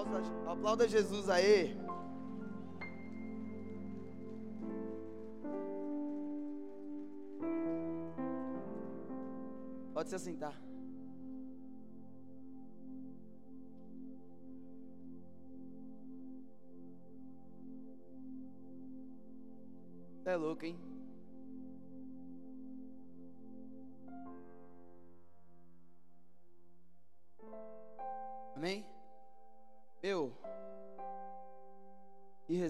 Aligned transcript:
Aplauda, 0.00 0.50
aplauda 0.50 0.88
Jesus 0.88 1.28
aí. 1.28 1.76
Pode 9.92 10.08
se 10.08 10.14
assentar. 10.14 10.58
É 20.24 20.36
louco, 20.36 20.64
hein? 20.64 20.89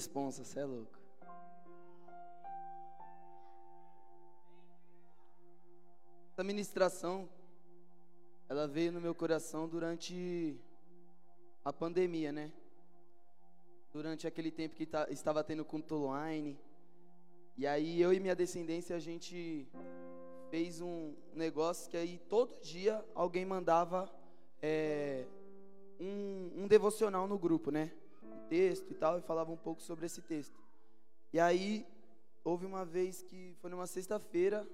Responsa, 0.00 0.42
você 0.42 0.60
é 0.60 0.64
louco. 0.64 0.98
Essa 6.32 6.42
ministração, 6.42 7.28
ela 8.48 8.66
veio 8.66 8.92
no 8.92 9.00
meu 9.00 9.14
coração 9.14 9.68
durante 9.68 10.58
a 11.62 11.70
pandemia, 11.70 12.32
né? 12.32 12.50
Durante 13.92 14.26
aquele 14.26 14.50
tempo 14.50 14.74
que 14.74 14.88
estava 15.10 15.44
tendo 15.44 15.66
culto 15.66 15.96
online. 15.96 16.58
E 17.58 17.66
aí 17.66 18.00
eu 18.00 18.10
e 18.10 18.20
minha 18.20 18.34
descendência, 18.34 18.96
a 18.96 19.00
gente 19.00 19.68
fez 20.50 20.80
um 20.80 21.14
negócio 21.34 21.90
que 21.90 21.96
aí 21.98 22.16
todo 22.26 22.58
dia 22.62 23.04
alguém 23.14 23.44
mandava 23.44 24.10
é, 24.62 25.26
um, 26.00 26.62
um 26.62 26.66
devocional 26.66 27.28
no 27.28 27.38
grupo, 27.38 27.70
né? 27.70 27.92
Texto 28.50 28.90
e 28.90 28.94
tal, 28.94 29.18
e 29.18 29.22
falava 29.22 29.50
um 29.52 29.56
pouco 29.56 29.80
sobre 29.80 30.04
esse 30.06 30.20
texto. 30.20 30.58
E 31.32 31.38
aí, 31.38 31.86
houve 32.44 32.66
uma 32.66 32.84
vez 32.84 33.22
que 33.22 33.54
foi 33.60 33.70
numa 33.70 33.86
sexta-feira, 33.86 34.66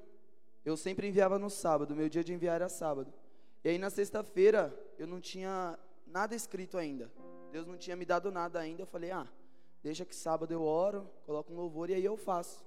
eu 0.64 0.76
sempre 0.76 1.06
enviava 1.06 1.38
no 1.38 1.50
sábado, 1.50 1.94
meu 1.94 2.08
dia 2.08 2.24
de 2.24 2.32
enviar 2.32 2.56
era 2.56 2.68
sábado. 2.68 3.12
E 3.62 3.68
aí 3.68 3.78
na 3.78 3.90
sexta-feira 3.90 4.72
eu 4.98 5.06
não 5.06 5.20
tinha 5.20 5.78
nada 6.06 6.34
escrito 6.34 6.78
ainda. 6.78 7.10
Deus 7.52 7.66
não 7.66 7.76
tinha 7.76 7.96
me 7.96 8.04
dado 8.04 8.30
nada 8.30 8.60
ainda. 8.60 8.82
Eu 8.82 8.86
falei, 8.86 9.10
ah, 9.10 9.26
deixa 9.82 10.04
que 10.04 10.14
sábado 10.14 10.52
eu 10.52 10.62
oro, 10.62 11.08
coloco 11.24 11.52
um 11.52 11.56
louvor 11.56 11.90
e 11.90 11.94
aí 11.94 12.04
eu 12.04 12.16
faço. 12.16 12.64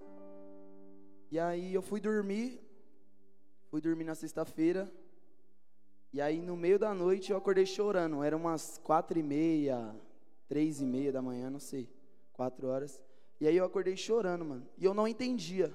E 1.32 1.40
aí 1.40 1.74
eu 1.74 1.82
fui 1.82 2.00
dormir, 2.00 2.62
fui 3.70 3.82
dormir 3.82 4.04
na 4.04 4.16
sexta-feira. 4.16 4.92
E 6.12 6.20
aí 6.22 6.42
no 6.42 6.58
meio 6.58 6.78
da 6.78 6.94
noite 6.94 7.32
eu 7.32 7.38
acordei 7.38 7.66
chorando. 7.66 8.24
Eram 8.24 8.40
umas 8.40 8.78
quatro 8.84 9.18
e 9.18 9.24
meia, 9.24 9.96
três 10.50 10.82
e 10.82 10.86
meia 10.86 11.14
da 11.14 11.22
manhã, 11.22 11.50
não 11.50 11.60
sei, 11.60 11.90
quatro 12.34 12.68
horas. 12.68 13.02
E 13.40 13.48
aí 13.48 13.56
eu 13.56 13.64
acordei 13.64 13.96
chorando, 13.96 14.44
mano. 14.44 14.68
E 14.78 14.84
eu 14.84 14.94
não 14.94 15.08
entendia 15.08 15.74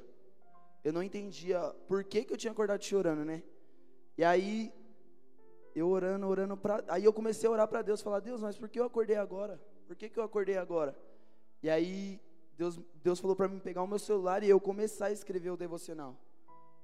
eu 0.85 0.93
não 0.93 1.03
entendia 1.03 1.59
por 1.89 2.05
que, 2.05 2.25
que 2.25 2.33
eu 2.33 2.37
tinha 2.37 2.53
acordado 2.53 2.85
chorando, 2.85 3.25
né? 3.25 3.43
E 4.19 4.23
aí, 4.23 4.71
eu 5.75 5.89
orando, 5.89 6.29
orando 6.29 6.57
pra. 6.59 6.85
Aí 6.89 7.03
eu 7.03 7.13
comecei 7.13 7.49
a 7.49 7.53
orar 7.53 7.67
para 7.67 7.81
Deus, 7.81 8.03
falar, 8.03 8.21
Deus, 8.21 8.43
mas 8.43 8.59
por 8.59 8.69
que 8.69 8.79
eu 8.79 8.85
acordei 8.85 9.17
agora? 9.17 9.59
Por 9.87 9.97
que, 9.97 10.11
que 10.11 10.19
eu 10.19 10.23
acordei 10.23 10.59
agora? 10.59 10.95
E 11.63 11.71
aí, 11.71 12.21
Deus, 12.55 12.79
Deus 13.03 13.19
falou 13.19 13.35
para 13.35 13.49
mim 13.49 13.59
pegar 13.59 13.83
o 13.83 13.87
meu 13.87 13.99
celular 13.99 14.43
e 14.43 14.51
eu 14.51 14.61
começar 14.61 15.07
a 15.07 15.11
escrever 15.13 15.51
o 15.51 15.57
devocional. 15.57 16.19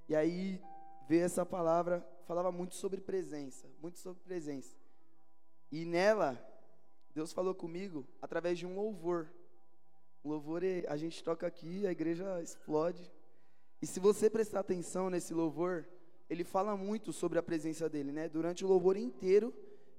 E 0.08 0.16
aí, 0.16 0.62
veio 1.06 1.22
essa 1.22 1.44
palavra, 1.44 2.04
falava 2.26 2.50
muito 2.50 2.74
sobre 2.76 3.02
presença, 3.02 3.68
muito 3.82 3.98
sobre 3.98 4.22
presença. 4.22 4.74
E 5.70 5.84
nela, 5.84 6.42
Deus 7.14 7.32
falou 7.32 7.54
comigo 7.54 8.06
através 8.20 8.58
de 8.58 8.66
um 8.66 8.74
louvor. 8.74 9.28
Louvor 10.24 10.62
a 10.88 10.96
gente 10.96 11.22
toca 11.24 11.46
aqui, 11.46 11.86
a 11.86 11.92
igreja 11.92 12.40
explode. 12.42 13.10
E 13.82 13.86
se 13.86 13.98
você 13.98 14.28
prestar 14.28 14.60
atenção 14.60 15.08
nesse 15.08 15.32
louvor, 15.32 15.86
ele 16.28 16.44
fala 16.44 16.76
muito 16.76 17.12
sobre 17.12 17.38
a 17.38 17.42
presença 17.42 17.88
dele, 17.88 18.12
né? 18.12 18.28
Durante 18.28 18.64
o 18.64 18.68
louvor 18.68 18.96
inteiro, 18.96 19.52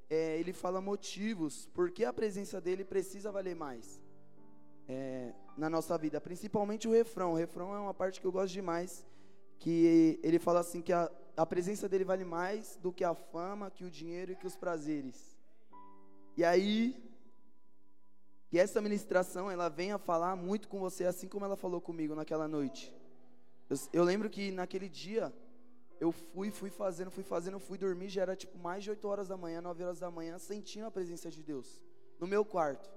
é, 0.10 0.40
ele 0.40 0.54
fala 0.54 0.80
motivos 0.80 1.68
por 1.74 1.92
que 1.92 2.06
a 2.06 2.14
presença 2.14 2.62
dele 2.62 2.86
precisa 2.86 3.32
valer 3.32 3.56
mais 3.56 4.02
é, 4.88 5.34
na 5.58 5.70
nossa 5.70 5.98
vida. 5.98 6.22
Principalmente 6.22 6.88
o 6.88 6.92
refrão. 6.92 7.34
O 7.34 7.36
refrão 7.36 7.74
é 7.74 7.80
uma 7.80 7.94
parte 7.94 8.22
que 8.22 8.28
eu 8.28 8.32
gosto 8.32 8.54
demais, 8.54 9.06
que 9.58 10.20
ele 10.22 10.38
fala 10.38 10.60
assim 10.60 10.82
que 10.82 10.94
a, 10.94 11.12
a 11.36 11.46
presença 11.46 11.90
dele 11.90 12.04
vale 12.04 12.24
mais 12.24 12.78
do 12.82 12.92
que 12.92 13.04
a 13.04 13.16
fama, 13.16 13.72
que 13.72 13.84
o 13.84 13.90
dinheiro 13.90 14.32
e 14.32 14.36
que 14.36 14.48
os 14.48 14.56
prazeres. 14.56 15.31
E 16.38 16.44
aí, 16.44 16.96
que 18.50 18.60
essa 18.60 18.82
ministração 18.82 19.50
ela 19.50 19.70
venha 19.70 19.98
falar 19.98 20.36
muito 20.36 20.68
com 20.68 20.80
você, 20.80 21.06
assim 21.06 21.28
como 21.28 21.46
ela 21.46 21.56
falou 21.56 21.82
comigo 21.82 22.16
naquela 22.16 22.48
noite. 22.48 22.94
Eu, 23.70 23.78
eu 23.94 24.04
lembro 24.04 24.30
que 24.30 24.52
naquele 24.52 24.90
dia, 24.90 25.34
eu 26.00 26.12
fui, 26.12 26.52
fui 26.52 26.70
fazendo, 26.70 27.12
fui 27.12 27.24
fazendo, 27.24 27.60
fui 27.60 27.78
dormir, 27.78 28.10
já 28.10 28.24
era 28.24 28.36
tipo 28.36 28.58
mais 28.58 28.84
de 28.84 28.90
8 28.90 29.08
horas 29.08 29.28
da 29.28 29.38
manhã, 29.38 29.62
9 29.62 29.84
horas 29.84 30.00
da 30.00 30.12
manhã, 30.12 30.38
sentindo 30.38 30.86
a 30.86 30.92
presença 30.92 31.30
de 31.30 31.44
Deus 31.44 31.82
no 32.20 32.28
meu 32.28 32.44
quarto. 32.44 32.90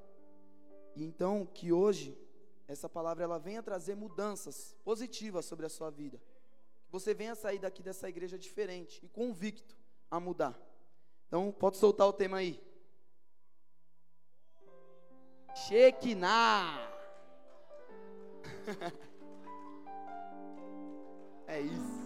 E 0.97 1.05
então 1.05 1.47
que 1.47 1.73
hoje 1.73 2.17
essa 2.67 2.89
palavra 2.89 3.25
ela 3.25 3.39
venha 3.39 3.63
trazer 3.63 3.95
mudanças 3.95 4.77
positivas 4.85 5.45
sobre 5.45 5.67
a 5.67 5.69
sua 5.69 5.91
vida. 5.91 6.19
Que 6.87 6.93
você 6.93 7.13
venha 7.13 7.35
sair 7.35 7.59
daqui 7.59 7.83
dessa 7.83 8.09
igreja 8.09 8.39
diferente 8.39 9.01
e 9.05 9.09
convicto 9.09 9.77
a 10.11 10.19
mudar. 10.19 10.59
Então, 11.27 11.53
pode 11.53 11.77
soltar 11.77 12.07
o 12.07 12.13
tema 12.13 12.39
aí. 12.39 12.61
Shekinah. 15.55 16.91
É 21.47 21.61
isso. 21.61 22.05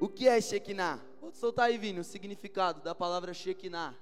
O 0.00 0.08
que 0.08 0.26
é 0.26 0.40
Shekinah? 0.40 1.00
Pode 1.20 1.36
soltar 1.36 1.66
aí, 1.66 1.78
Vini, 1.78 2.00
o 2.00 2.04
significado 2.04 2.80
da 2.80 2.94
palavra 2.94 3.32
Shekinah. 3.34 3.94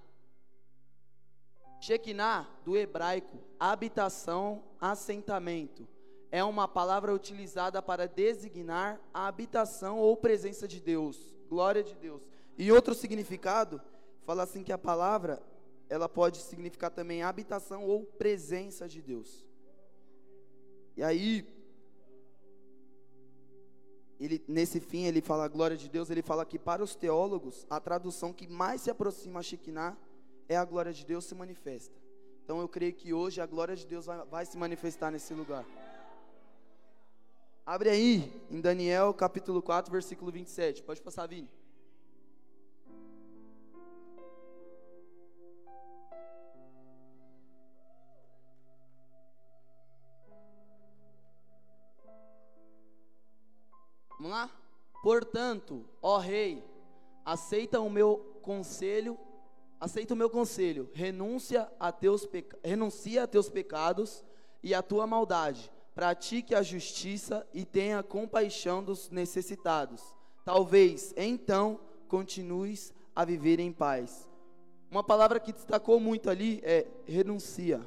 Shekinah, 1.81 2.49
do 2.65 2.77
hebraico, 2.77 3.39
habitação, 3.61 4.63
assentamento. 4.81 5.87
É 6.31 6.43
uma 6.43 6.67
palavra 6.67 7.13
utilizada 7.13 7.83
para 7.83 8.09
designar 8.09 9.01
a 9.13 9.27
habitação 9.27 9.99
ou 9.99 10.17
presença 10.17 10.67
de 10.67 10.81
Deus. 10.81 11.35
Glória 11.49 11.83
de 11.83 11.95
Deus. 11.95 12.27
E 12.57 12.73
outro 12.73 12.95
significado, 12.95 13.81
fala 14.25 14.45
assim 14.45 14.63
que 14.63 14.73
a 14.73 14.79
palavra, 14.79 15.43
ela 15.95 16.09
pode 16.09 16.39
significar 16.39 16.91
também 16.91 17.23
habitação 17.23 17.85
ou 17.87 18.05
presença 18.05 18.89
de 18.89 19.01
Deus. 19.01 19.47
E 20.97 21.03
aí, 21.05 21.47
ele, 24.19 24.45
nesse 24.49 24.81
fim, 24.81 25.05
ele 25.05 25.21
fala 25.21 25.45
a 25.45 25.49
glória 25.49 25.77
de 25.77 25.89
Deus, 25.89 26.11
ele 26.11 26.21
fala 26.23 26.45
que 26.45 26.59
para 26.59 26.83
os 26.83 26.97
teólogos, 26.97 27.65
a 27.71 27.79
tradução 27.79 28.33
que 28.33 28.49
mais 28.49 28.81
se 28.81 28.91
aproxima 28.91 29.39
a 29.39 29.43
Shekinah 29.43 29.97
é 30.49 30.57
a 30.57 30.65
glória 30.65 30.93
de 30.93 31.07
Deus 31.07 31.27
se 31.27 31.35
manifesta. 31.35 31.97
Então 32.43 32.61
eu 32.61 32.69
creio 32.69 32.93
que 32.93 33.15
hoje 33.15 33.41
a 33.41 33.47
glória 33.47 33.77
de 33.77 33.87
Deus 33.87 34.07
vai, 34.07 34.27
vai 34.27 34.47
se 34.47 34.59
manifestar 34.59 35.13
nesse 35.13 35.33
lugar. 35.33 35.65
Abre 37.65 37.89
aí 37.89 38.47
em 38.51 38.61
Daniel 38.61 39.15
capítulo 39.15 39.63
4, 39.63 39.93
versículo 39.93 40.33
27. 40.33 40.83
Pode 40.83 41.01
passar, 41.01 41.27
Vini. 41.29 41.49
Portanto, 55.05 55.85
ó 56.01 56.17
rei, 56.17 56.65
aceita 57.27 57.79
o 57.79 57.91
meu 57.91 58.39
conselho, 58.41 59.19
aceita 59.79 60.15
o 60.15 60.17
meu 60.17 60.31
conselho, 60.31 60.89
renúncia 60.95 61.71
a 61.79 61.93
teus 61.93 62.25
peca... 62.25 62.59
renuncia 62.65 63.25
a 63.25 63.27
teus 63.27 63.51
pecados 63.51 64.25
e 64.63 64.73
a 64.73 64.81
tua 64.81 65.07
maldade, 65.07 65.71
pratique 65.95 66.55
a 66.55 66.63
justiça 66.63 67.47
e 67.53 67.67
tenha 67.67 68.03
compaixão 68.03 68.83
dos 68.83 69.11
necessitados. 69.11 70.03
Talvez 70.43 71.13
então 71.19 71.79
continues 72.09 72.91
a 73.15 73.27
viver 73.27 73.61
em 73.61 73.75
paz. 73.75 74.27
Uma 74.91 75.05
palavra 75.05 75.39
que 75.39 75.53
destacou 75.53 76.01
muito 76.01 76.31
ali 76.31 76.63
é 76.65 76.87
renuncia. 77.05 77.87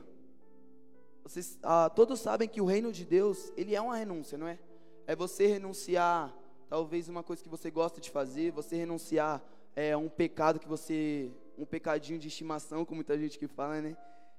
Vocês 1.23 1.57
ah, 1.63 1.89
todos 1.89 2.19
sabem 2.19 2.47
que 2.47 2.61
o 2.61 2.65
reino 2.65 2.91
de 2.91 3.03
Deus 3.03 3.51
ele 3.57 3.73
é 3.73 3.81
uma 3.81 3.97
renúncia, 3.97 4.37
não 4.37 4.47
é? 4.47 4.59
é 5.07 5.15
você 5.15 5.47
renunciar, 5.47 6.31
talvez 6.69 7.07
uma 7.09 7.23
coisa 7.23 7.41
que 7.41 7.49
você 7.49 7.71
gosta 7.71 7.99
de 7.99 8.09
fazer, 8.09 8.51
você 8.51 8.75
renunciar 8.75 9.43
é 9.75 9.95
um 9.95 10.09
pecado 10.09 10.59
que 10.59 10.67
você, 10.67 11.31
um 11.57 11.65
pecadinho 11.65 12.19
de 12.19 12.27
estimação, 12.27 12.83
como 12.83 12.97
muita 12.97 13.17
gente 13.17 13.37
que 13.37 13.47
fala, 13.47 13.81
né? 13.81 13.95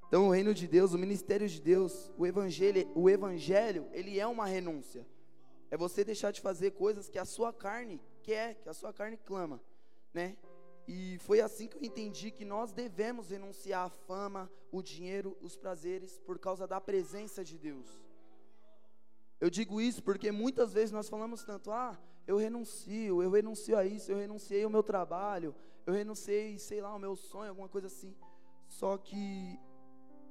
Então, 0.09 0.29
o 0.29 0.31
reino 0.31 0.55
de 0.55 0.67
Deus, 0.67 0.95
o 0.95 0.99
ministério 0.99 1.47
de 1.47 1.61
Deus, 1.61 2.11
o 2.17 2.27
evangelho, 2.27 2.91
o 2.95 3.09
evangelho, 3.11 3.87
ele 3.93 4.19
é 4.19 4.27
uma 4.27 4.47
renúncia. 4.47 5.07
É 5.71 5.77
você 5.77 6.03
deixar 6.03 6.31
de 6.33 6.41
fazer 6.41 6.73
coisas 6.73 7.09
que 7.09 7.19
a 7.19 7.27
sua 7.27 7.53
carne 7.53 8.01
quer, 8.23 8.55
que 8.57 8.69
a 8.69 8.75
sua 8.75 8.93
carne 8.93 9.19
clama, 9.19 9.61
né? 10.13 10.37
E 10.89 11.19
foi 11.19 11.43
assim 11.43 11.69
que 11.69 11.77
eu 11.77 11.83
entendi 11.83 12.31
que 12.31 12.47
nós 12.47 12.73
devemos 12.73 13.29
renunciar 13.29 13.85
à 13.85 13.91
fama, 13.91 14.51
o 14.73 14.83
dinheiro, 14.83 15.37
os 15.43 15.55
prazeres, 15.55 16.19
por 16.21 16.39
causa 16.39 16.67
da 16.67 16.81
presença 16.81 17.45
de 17.45 17.59
Deus. 17.59 17.87
Eu 19.39 19.51
digo 19.51 19.81
isso 19.81 20.03
porque 20.03 20.33
muitas 20.33 20.73
vezes 20.73 20.91
nós 20.91 21.09
falamos 21.09 21.45
tanto, 21.45 21.71
ah, 21.71 21.97
eu 22.29 22.37
renuncio, 22.37 23.23
eu 23.23 23.31
renuncio 23.31 23.75
a 23.75 23.87
isso, 23.87 24.13
eu 24.13 24.19
renunciei 24.19 24.63
ao 24.63 24.69
meu 24.69 24.83
trabalho, 24.83 25.55
eu 25.87 25.95
renunciei, 25.95 26.59
sei 26.59 26.83
lá, 26.83 26.91
ao 26.91 26.99
meu 26.99 27.17
sonho, 27.17 27.49
alguma 27.49 27.71
coisa 27.71 27.87
assim. 27.87 28.15
Só 28.67 28.99
que, 28.99 29.59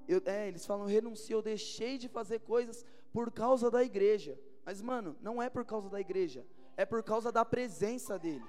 eu, 0.08 0.22
é, 0.26 0.48
eles 0.48 0.64
falam, 0.64 0.86
renuncio, 0.86 1.34
eu 1.34 1.42
deixei 1.42 1.98
de 1.98 2.08
fazer 2.08 2.42
coisas 2.42 2.86
por 3.12 3.32
causa 3.32 3.72
da 3.72 3.84
igreja. 3.84 4.40
Mas, 4.64 4.80
mano, 4.80 5.18
não 5.20 5.42
é 5.42 5.50
por 5.50 5.66
causa 5.66 5.90
da 5.90 6.00
igreja, 6.00 6.46
é 6.78 6.86
por 6.86 7.02
causa 7.02 7.32
da 7.32 7.44
presença 7.44 8.20
dele. 8.20 8.46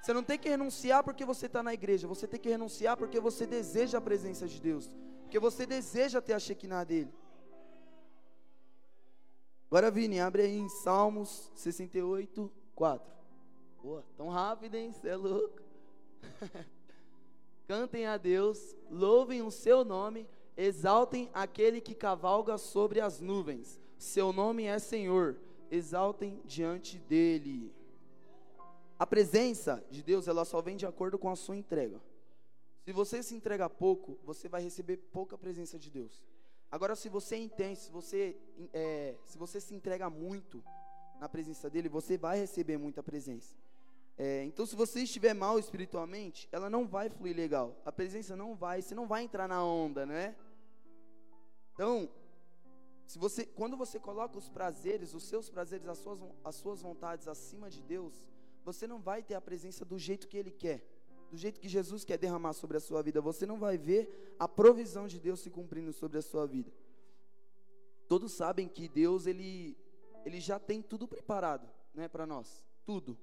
Você 0.00 0.12
não 0.12 0.22
tem 0.22 0.38
que 0.38 0.48
renunciar 0.48 1.02
porque 1.02 1.24
você 1.24 1.46
está 1.46 1.60
na 1.60 1.74
igreja, 1.74 2.06
você 2.06 2.28
tem 2.28 2.38
que 2.38 2.50
renunciar 2.50 2.96
porque 2.96 3.18
você 3.18 3.48
deseja 3.48 3.98
a 3.98 4.00
presença 4.00 4.46
de 4.46 4.60
Deus, 4.60 4.94
porque 5.22 5.40
você 5.40 5.66
deseja 5.66 6.22
ter 6.22 6.34
a 6.34 6.38
Shekinah 6.38 6.84
dele. 6.84 7.12
Agora, 9.68 9.90
Vini, 9.90 10.20
abre 10.20 10.42
aí 10.42 10.56
em 10.56 10.68
Salmos 10.68 11.50
68, 11.56 12.61
4. 12.74 13.12
Boa, 13.82 14.04
tão 14.16 14.28
rápido, 14.28 14.76
hein? 14.76 14.92
Você 14.92 15.08
é 15.08 15.16
louco. 15.16 15.60
Cantem 17.66 18.06
a 18.06 18.16
Deus, 18.16 18.76
louvem 18.90 19.42
o 19.42 19.50
seu 19.50 19.84
nome, 19.84 20.28
exaltem 20.56 21.30
aquele 21.32 21.80
que 21.80 21.94
cavalga 21.94 22.58
sobre 22.58 23.00
as 23.00 23.20
nuvens. 23.20 23.80
Seu 23.98 24.32
nome 24.32 24.64
é 24.64 24.78
Senhor, 24.78 25.36
exaltem 25.70 26.40
diante 26.44 26.98
dele. 26.98 27.72
A 28.98 29.06
presença 29.06 29.84
de 29.90 30.02
Deus, 30.02 30.28
ela 30.28 30.44
só 30.44 30.60
vem 30.60 30.76
de 30.76 30.86
acordo 30.86 31.18
com 31.18 31.28
a 31.28 31.36
sua 31.36 31.56
entrega. 31.56 32.00
Se 32.84 32.92
você 32.92 33.22
se 33.22 33.34
entrega 33.34 33.70
pouco, 33.70 34.18
você 34.24 34.48
vai 34.48 34.62
receber 34.62 34.96
pouca 34.96 35.38
presença 35.38 35.78
de 35.78 35.90
Deus. 35.90 36.22
Agora, 36.70 36.96
se 36.96 37.08
você 37.08 37.36
é 37.36 37.38
intenso, 37.38 37.84
se 37.84 37.92
você, 37.92 38.36
é, 38.72 39.16
se 39.24 39.38
você 39.38 39.60
se 39.60 39.74
entrega 39.74 40.08
muito 40.08 40.62
na 41.22 41.28
presença 41.28 41.70
dele, 41.70 41.88
você 41.88 42.18
vai 42.18 42.36
receber 42.36 42.76
muita 42.76 43.00
presença. 43.00 43.54
É, 44.18 44.42
então, 44.42 44.66
se 44.66 44.74
você 44.74 45.04
estiver 45.04 45.32
mal 45.32 45.56
espiritualmente, 45.56 46.48
ela 46.50 46.68
não 46.68 46.84
vai 46.84 47.08
fluir 47.08 47.36
legal. 47.36 47.76
A 47.84 47.92
presença 47.92 48.34
não 48.34 48.56
vai, 48.56 48.82
você 48.82 48.92
não 48.92 49.06
vai 49.06 49.22
entrar 49.22 49.46
na 49.46 49.64
onda, 49.64 50.04
né? 50.04 50.34
Então, 51.74 52.10
se 53.06 53.20
você, 53.20 53.46
quando 53.46 53.76
você 53.76 54.00
coloca 54.00 54.36
os 54.36 54.48
prazeres, 54.48 55.14
os 55.14 55.22
seus 55.22 55.48
prazeres, 55.48 55.86
as 55.86 55.98
suas, 55.98 56.18
as 56.44 56.56
suas 56.56 56.82
vontades 56.82 57.28
acima 57.28 57.70
de 57.70 57.80
Deus, 57.80 58.26
você 58.64 58.88
não 58.88 58.98
vai 58.98 59.22
ter 59.22 59.36
a 59.36 59.40
presença 59.40 59.84
do 59.84 59.96
jeito 59.96 60.26
que 60.26 60.36
Ele 60.36 60.50
quer 60.50 60.84
do 61.30 61.38
jeito 61.38 61.58
que 61.58 61.66
Jesus 61.66 62.04
quer 62.04 62.18
derramar 62.18 62.52
sobre 62.52 62.76
a 62.76 62.80
sua 62.80 63.02
vida, 63.02 63.18
você 63.18 63.46
não 63.46 63.58
vai 63.58 63.78
ver 63.78 64.34
a 64.38 64.46
provisão 64.46 65.08
de 65.08 65.18
Deus 65.18 65.40
se 65.40 65.48
cumprindo 65.48 65.90
sobre 65.90 66.18
a 66.18 66.22
sua 66.22 66.46
vida. 66.46 66.70
Todos 68.06 68.32
sabem 68.32 68.68
que 68.68 68.86
Deus 68.86 69.24
ele 69.24 69.74
ele 70.24 70.40
já 70.40 70.58
tem 70.58 70.82
tudo 70.82 71.06
preparado, 71.06 71.68
né, 71.94 72.08
para 72.08 72.26
nós. 72.26 72.64
Tudo. 72.84 73.18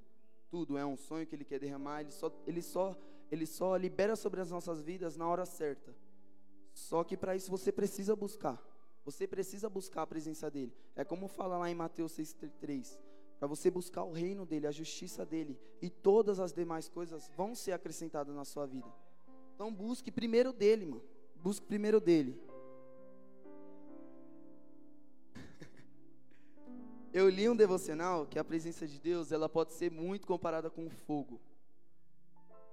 Tudo 0.50 0.78
é 0.78 0.86
um 0.86 0.98
sonho 0.98 1.28
que 1.28 1.36
ele 1.36 1.46
quer 1.46 1.60
derramar, 1.60 2.02
ele 2.02 2.12
só 2.12 2.32
ele 2.46 2.62
só 2.62 2.98
ele 3.32 3.46
só 3.46 3.76
libera 3.76 4.16
sobre 4.16 4.42
as 4.42 4.50
nossas 4.50 4.82
vidas 4.82 5.16
na 5.16 5.28
hora 5.28 5.46
certa. 5.46 5.96
Só 6.74 7.04
que 7.04 7.16
para 7.16 7.36
isso 7.36 7.52
você 7.52 7.72
precisa 7.72 8.16
buscar. 8.16 8.60
Você 9.06 9.28
precisa 9.28 9.70
buscar 9.70 10.04
a 10.04 10.08
presença 10.08 10.50
dele. 10.50 10.74
É 10.96 11.04
como 11.04 11.28
fala 11.28 11.58
lá 11.58 11.70
em 11.70 11.76
Mateus 11.76 12.14
6:3 12.14 13.00
para 13.40 13.48
você 13.48 13.72
buscar 13.72 14.04
o 14.04 14.12
reino 14.12 14.46
dele, 14.46 14.68
a 14.68 14.72
justiça 14.72 15.26
dele, 15.26 15.58
e 15.82 15.90
todas 15.90 16.42
as 16.42 16.52
demais 16.52 16.90
coisas 16.90 17.32
vão 17.38 17.56
ser 17.56 17.72
acrescentadas 17.72 18.36
na 18.36 18.44
sua 18.44 18.66
vida. 18.66 18.94
Então 19.56 19.74
busque 19.74 20.12
primeiro 20.12 20.52
dele, 20.52 20.86
mano. 20.86 21.04
Busque 21.36 21.66
primeiro 21.66 22.02
dele. 22.02 22.38
Eu 27.20 27.28
li 27.28 27.50
um 27.50 27.56
devocional 27.56 28.26
que 28.26 28.40
a 28.40 28.46
presença 28.46 28.88
de 28.88 28.98
Deus, 28.98 29.34
ela 29.34 29.50
pode 29.50 29.74
ser 29.74 29.92
muito 29.92 30.26
comparada 30.26 30.70
com 30.70 30.86
o 30.86 30.90
fogo. 30.90 31.42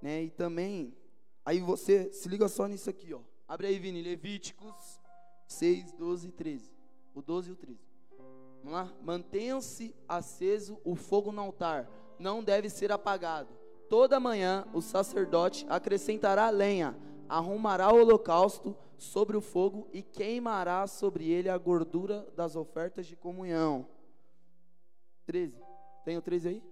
Né? 0.01 0.23
E 0.23 0.31
também, 0.31 0.97
aí 1.45 1.59
você 1.59 2.13
se 2.13 2.29
liga 2.29 2.47
só 2.47 2.69
nisso 2.69 2.89
aqui, 2.89 3.13
ó. 3.13 3.19
Abre 3.49 3.67
aí, 3.67 3.77
Vini, 3.77 4.01
Levíticos 4.01 5.01
6, 5.49 5.95
12 5.95 6.29
e 6.29 6.31
13. 6.31 6.71
O 7.13 7.21
12 7.21 7.49
e 7.49 7.53
o 7.55 7.57
13. 7.57 7.81
Vamos 8.63 8.73
lá? 8.73 8.93
Mantenha-se 9.03 9.93
aceso 10.09 10.81
o 10.85 10.95
fogo 10.95 11.33
no 11.33 11.43
altar, 11.43 11.91
não 12.17 12.41
deve 12.41 12.71
ser 12.71 12.93
apagado. 12.93 13.49
Toda 13.91 14.21
manhã 14.21 14.65
o 14.73 14.81
sacerdote 14.81 15.67
acrescentará 15.69 16.51
lenha, 16.51 16.97
arrumará 17.29 17.93
o 17.93 18.01
holocausto 18.01 18.77
sobre 18.97 19.37
o 19.37 19.41
fogo 19.41 19.89
e 19.93 20.05
queimará 20.05 20.87
sobre 20.87 21.29
ele 21.29 21.49
a 21.49 21.59
gordura 21.59 22.25
das 22.37 22.55
ofertas 22.55 23.07
de 23.07 23.17
comunhão. 23.17 23.96
13. 25.27 25.61
Tem 26.05 26.17
o 26.17 26.23
13 26.23 26.49
aí? 26.49 26.63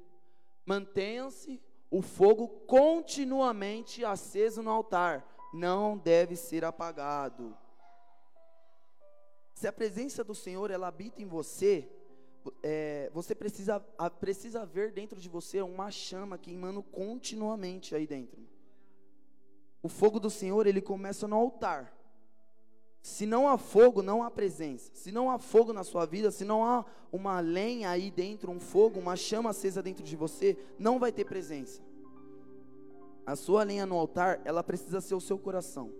Mantenha-se 0.64 1.60
o 1.90 2.00
fogo 2.00 2.48
continuamente 2.66 4.04
aceso 4.04 4.62
no 4.62 4.70
altar, 4.70 5.24
não 5.52 5.96
deve 5.96 6.34
ser 6.36 6.64
apagado. 6.64 7.56
Se 9.54 9.68
a 9.68 9.72
presença 9.72 10.24
do 10.24 10.34
Senhor 10.34 10.70
ela 10.70 10.88
habita 10.88 11.22
em 11.22 11.26
você, 11.26 11.88
é, 12.62 13.10
você 13.12 13.34
precisa, 13.34 13.78
precisa 14.20 14.66
ver 14.66 14.92
dentro 14.92 15.20
de 15.20 15.28
você 15.28 15.62
uma 15.62 15.90
chama 15.90 16.36
queimando 16.36 16.82
continuamente 16.82 17.94
aí 17.94 18.06
dentro. 18.06 18.42
O 19.82 19.88
fogo 19.88 20.18
do 20.18 20.30
Senhor 20.30 20.66
ele 20.66 20.80
começa 20.80 21.28
no 21.28 21.36
altar. 21.36 21.94
Se 23.04 23.26
não 23.26 23.46
há 23.46 23.58
fogo, 23.58 24.02
não 24.02 24.22
há 24.22 24.30
presença. 24.30 24.90
Se 24.94 25.12
não 25.12 25.30
há 25.30 25.38
fogo 25.38 25.74
na 25.74 25.84
sua 25.84 26.06
vida, 26.06 26.30
se 26.30 26.42
não 26.42 26.64
há 26.64 26.86
uma 27.12 27.38
lenha 27.38 27.90
aí 27.90 28.10
dentro, 28.10 28.50
um 28.50 28.58
fogo, 28.58 28.98
uma 28.98 29.14
chama 29.14 29.50
acesa 29.50 29.82
dentro 29.82 30.02
de 30.02 30.16
você, 30.16 30.56
não 30.78 30.98
vai 30.98 31.12
ter 31.12 31.26
presença. 31.26 31.82
A 33.26 33.36
sua 33.36 33.62
lenha 33.62 33.84
no 33.84 33.94
altar, 33.94 34.40
ela 34.42 34.64
precisa 34.64 35.02
ser 35.02 35.14
o 35.14 35.20
seu 35.20 35.38
coração. 35.38 35.92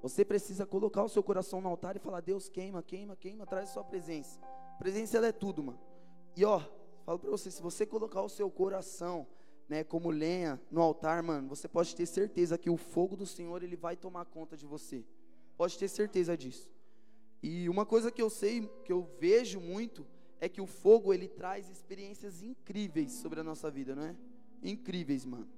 Você 0.00 0.24
precisa 0.24 0.64
colocar 0.64 1.04
o 1.04 1.08
seu 1.10 1.22
coração 1.22 1.60
no 1.60 1.68
altar 1.68 1.96
e 1.96 1.98
falar: 1.98 2.22
Deus, 2.22 2.48
queima, 2.48 2.82
queima, 2.82 3.14
queima, 3.14 3.44
traz 3.44 3.68
a 3.68 3.72
sua 3.74 3.84
presença. 3.84 4.40
A 4.74 4.78
presença 4.78 5.18
ela 5.18 5.26
é 5.26 5.32
tudo, 5.32 5.62
mano. 5.62 5.78
E 6.34 6.46
ó, 6.46 6.62
falo 7.04 7.18
para 7.18 7.30
você: 7.30 7.50
se 7.50 7.60
você 7.60 7.84
colocar 7.84 8.22
o 8.22 8.28
seu 8.30 8.50
coração, 8.50 9.26
né, 9.68 9.84
como 9.84 10.10
lenha 10.10 10.58
no 10.70 10.80
altar, 10.80 11.22
mano, 11.22 11.46
você 11.46 11.68
pode 11.68 11.94
ter 11.94 12.06
certeza 12.06 12.56
que 12.56 12.70
o 12.70 12.78
fogo 12.78 13.16
do 13.16 13.26
Senhor 13.26 13.62
ele 13.62 13.76
vai 13.76 13.96
tomar 13.96 14.24
conta 14.24 14.56
de 14.56 14.64
você. 14.64 15.04
Pode 15.56 15.78
ter 15.78 15.88
certeza 15.88 16.36
disso. 16.36 16.70
E 17.42 17.68
uma 17.68 17.86
coisa 17.86 18.10
que 18.10 18.20
eu 18.20 18.28
sei, 18.28 18.68
que 18.84 18.92
eu 18.92 19.02
vejo 19.18 19.60
muito, 19.60 20.06
é 20.40 20.48
que 20.48 20.60
o 20.60 20.66
fogo 20.66 21.12
ele 21.12 21.28
traz 21.28 21.68
experiências 21.70 22.42
incríveis 22.42 23.12
sobre 23.12 23.40
a 23.40 23.44
nossa 23.44 23.70
vida, 23.70 23.94
não 23.94 24.04
é? 24.04 24.16
Incríveis, 24.62 25.24
mano. 25.24 25.48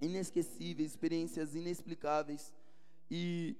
Inesquecíveis, 0.00 0.90
experiências 0.90 1.54
inexplicáveis. 1.54 2.52
E 3.10 3.56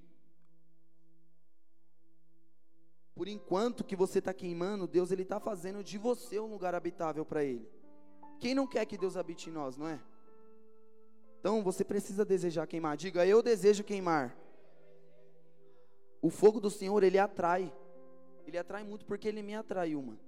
por 3.15 3.27
enquanto 3.27 3.83
que 3.83 3.95
você 3.95 4.19
está 4.19 4.31
queimando, 4.31 4.85
Deus 4.85 5.09
ele 5.09 5.23
está 5.23 5.39
fazendo 5.39 5.83
de 5.83 5.97
você 5.97 6.39
um 6.39 6.45
lugar 6.45 6.75
habitável 6.75 7.25
para 7.25 7.43
Ele. 7.43 7.67
Quem 8.39 8.53
não 8.53 8.67
quer 8.67 8.85
que 8.85 8.95
Deus 8.95 9.17
habite 9.17 9.49
em 9.49 9.53
nós, 9.53 9.75
não 9.75 9.87
é? 9.87 9.99
Então 11.39 11.63
você 11.63 11.83
precisa 11.83 12.23
desejar 12.23 12.67
queimar. 12.67 12.95
Diga, 12.95 13.25
eu 13.25 13.41
desejo 13.41 13.83
queimar. 13.83 14.37
O 16.21 16.29
fogo 16.29 16.59
do 16.59 16.69
Senhor 16.69 17.03
ele 17.03 17.19
atrai. 17.19 17.73
Ele 18.45 18.57
atrai 18.57 18.83
muito 18.83 19.05
porque 19.05 19.27
ele 19.27 19.41
me 19.41 19.55
atraiu, 19.55 20.01
mano. 20.01 20.19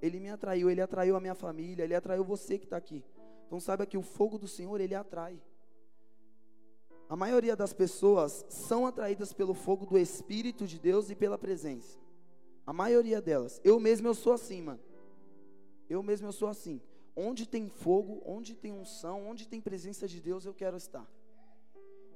Ele 0.00 0.20
me 0.20 0.28
atraiu, 0.28 0.70
ele 0.70 0.80
atraiu 0.80 1.16
a 1.16 1.20
minha 1.20 1.34
família, 1.34 1.84
ele 1.84 1.94
atraiu 1.94 2.22
você 2.22 2.58
que 2.58 2.64
está 2.64 2.76
aqui. 2.76 3.02
Então 3.46 3.58
saiba 3.58 3.86
que 3.86 3.96
o 3.96 4.02
fogo 4.02 4.38
do 4.38 4.46
Senhor 4.46 4.80
ele 4.80 4.94
atrai. 4.94 5.40
A 7.08 7.16
maioria 7.16 7.54
das 7.54 7.72
pessoas 7.72 8.44
são 8.48 8.86
atraídas 8.86 9.32
pelo 9.32 9.54
fogo 9.54 9.86
do 9.86 9.98
Espírito 9.98 10.66
de 10.66 10.78
Deus 10.78 11.10
e 11.10 11.14
pela 11.14 11.38
presença. 11.38 11.98
A 12.66 12.72
maioria 12.72 13.20
delas. 13.20 13.60
Eu 13.62 13.78
mesmo 13.78 14.08
eu 14.08 14.14
sou 14.14 14.32
assim, 14.32 14.62
mano. 14.62 14.80
Eu 15.88 16.02
mesmo 16.02 16.28
eu 16.28 16.32
sou 16.32 16.48
assim. 16.48 16.80
Onde 17.14 17.46
tem 17.46 17.68
fogo, 17.68 18.22
onde 18.24 18.54
tem 18.54 18.72
unção, 18.72 19.26
onde 19.26 19.46
tem 19.46 19.60
presença 19.60 20.08
de 20.08 20.20
Deus, 20.20 20.44
eu 20.44 20.54
quero 20.54 20.76
estar. 20.76 21.08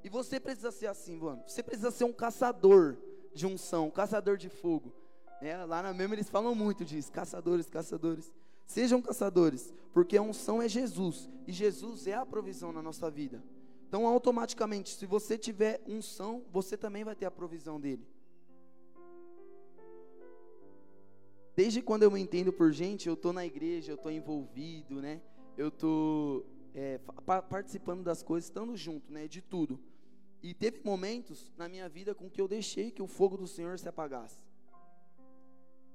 E 0.09 0.11
você 0.11 0.41
precisa 0.41 0.71
ser 0.71 0.87
assim, 0.87 1.19
mano. 1.19 1.43
Você 1.47 1.62
precisa 1.62 1.91
ser 1.91 2.05
um 2.05 2.12
caçador 2.15 2.97
de 3.35 3.47
unção, 3.47 3.88
um 3.88 3.91
caçador 3.91 4.38
de 4.38 4.49
fogo. 4.49 4.91
É, 5.38 5.55
lá 5.67 5.83
na 5.83 5.93
mesma 5.93 6.15
eles 6.15 6.31
falam 6.31 6.55
muito 6.55 6.83
disso. 6.83 7.12
Caçadores, 7.12 7.69
caçadores. 7.69 8.33
Sejam 8.65 9.03
caçadores, 9.03 9.71
porque 9.93 10.17
a 10.17 10.23
unção 10.23 10.62
é 10.62 10.69
Jesus. 10.69 11.29
E 11.47 11.53
Jesus 11.53 12.07
é 12.07 12.15
a 12.15 12.25
provisão 12.25 12.73
na 12.73 12.81
nossa 12.81 13.11
vida. 13.11 13.45
Então, 13.87 14.07
automaticamente, 14.07 14.95
se 14.95 15.05
você 15.05 15.37
tiver 15.37 15.83
unção, 15.87 16.43
você 16.50 16.75
também 16.75 17.05
vai 17.05 17.15
ter 17.15 17.27
a 17.27 17.31
provisão 17.31 17.79
dele. 17.79 18.09
Desde 21.55 21.83
quando 21.83 22.05
eu 22.05 22.11
me 22.11 22.19
entendo 22.19 22.50
por 22.50 22.73
gente, 22.73 23.09
eu 23.09 23.15
estou 23.15 23.35
na 23.35 23.45
igreja, 23.45 23.93
eu 23.93 23.97
estou 23.97 24.11
envolvido, 24.11 25.03
né? 25.03 25.21
Eu 25.55 25.71
tô, 25.71 26.47
é, 26.75 26.99
participando 27.50 28.03
das 28.03 28.23
coisas, 28.23 28.49
estando 28.49 28.75
junto, 28.75 29.12
né, 29.12 29.29
de 29.29 29.43
tudo. 29.43 29.79
E 30.42 30.54
teve 30.54 30.80
momentos 30.85 31.52
na 31.57 31.68
minha 31.68 31.88
vida 31.88 32.14
com 32.14 32.30
que 32.30 32.40
eu 32.40 32.49
deixei 32.49 32.90
que 32.90 33.02
o 33.02 33.07
fogo 33.07 33.37
do 33.37 33.47
Senhor 33.47 33.78
se 33.78 33.88
apagasse. 33.88 34.38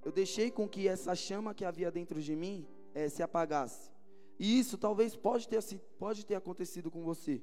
Eu 0.03 0.11
deixei 0.11 0.51
com 0.51 0.67
que 0.67 0.87
essa 0.87 1.15
chama 1.15 1.53
que 1.53 1.63
havia 1.63 1.89
dentro 1.89 2.21
de 2.21 2.35
mim 2.35 2.67
é, 2.93 3.07
se 3.07 3.23
apagasse. 3.23 3.89
E 4.37 4.59
isso 4.59 4.77
talvez 4.77 5.15
pode 5.15 5.47
ter, 5.47 5.63
pode 5.97 6.25
ter 6.25 6.35
acontecido 6.35 6.91
com 6.91 7.03
você, 7.03 7.41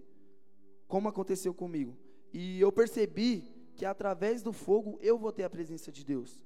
como 0.87 1.09
aconteceu 1.09 1.55
comigo. 1.55 1.97
E 2.33 2.61
eu 2.61 2.71
percebi 2.71 3.51
que 3.75 3.87
através 3.87 4.43
do 4.43 4.53
fogo 4.53 4.99
eu 5.01 5.17
vou 5.17 5.33
ter 5.33 5.45
a 5.45 5.51
presença 5.51 5.91
de 5.91 6.05
Deus. 6.05 6.45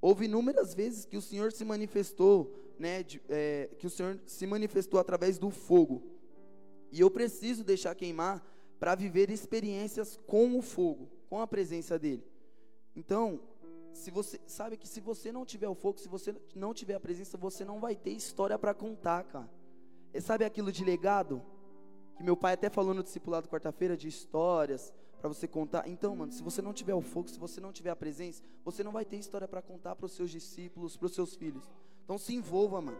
Houve 0.00 0.24
inúmeras 0.24 0.74
vezes 0.74 1.04
que 1.04 1.16
o 1.16 1.22
Senhor 1.22 1.52
se 1.52 1.64
manifestou, 1.64 2.52
né, 2.78 3.02
de, 3.02 3.22
é, 3.28 3.68
que 3.78 3.86
o 3.86 3.90
Senhor 3.90 4.18
se 4.26 4.46
manifestou 4.46 4.98
através 4.98 5.38
do 5.38 5.50
fogo. 5.50 6.02
E 6.90 7.00
eu 7.00 7.10
preciso 7.10 7.62
deixar 7.62 7.94
queimar 7.94 8.44
para 8.82 8.96
viver 8.96 9.30
experiências 9.30 10.18
com 10.26 10.58
o 10.58 10.60
fogo, 10.60 11.08
com 11.30 11.38
a 11.38 11.46
presença 11.46 11.96
dele. 11.96 12.26
Então, 12.96 13.40
se 13.92 14.10
você 14.10 14.40
sabe 14.44 14.76
que 14.76 14.88
se 14.88 15.00
você 15.00 15.30
não 15.30 15.46
tiver 15.46 15.68
o 15.68 15.74
fogo, 15.76 16.00
se 16.00 16.08
você 16.08 16.34
não 16.52 16.74
tiver 16.74 16.94
a 16.94 16.98
presença, 16.98 17.38
você 17.38 17.64
não 17.64 17.78
vai 17.78 17.94
ter 17.94 18.10
história 18.10 18.58
para 18.58 18.74
contar, 18.74 19.22
cara. 19.22 19.48
E 20.12 20.20
sabe 20.20 20.44
aquilo 20.44 20.72
de 20.72 20.84
legado 20.84 21.40
que 22.16 22.24
meu 22.24 22.36
pai 22.36 22.54
até 22.54 22.68
falou 22.68 22.92
no 22.92 23.04
discipulado 23.04 23.48
quarta-feira 23.48 23.96
de 23.96 24.08
histórias 24.08 24.92
para 25.20 25.28
você 25.28 25.46
contar? 25.46 25.86
Então, 25.86 26.16
mano, 26.16 26.32
se 26.32 26.42
você 26.42 26.60
não 26.60 26.72
tiver 26.72 26.94
o 26.94 27.00
fogo, 27.00 27.28
se 27.28 27.38
você 27.38 27.60
não 27.60 27.72
tiver 27.72 27.90
a 27.90 27.94
presença, 27.94 28.42
você 28.64 28.82
não 28.82 28.90
vai 28.90 29.04
ter 29.04 29.16
história 29.16 29.46
para 29.46 29.62
contar 29.62 29.94
para 29.94 30.06
os 30.06 30.12
seus 30.12 30.28
discípulos, 30.28 30.96
para 30.96 31.06
os 31.06 31.14
seus 31.14 31.36
filhos. 31.36 31.70
Então 32.02 32.18
se 32.18 32.34
envolva, 32.34 32.80
mano. 32.80 32.98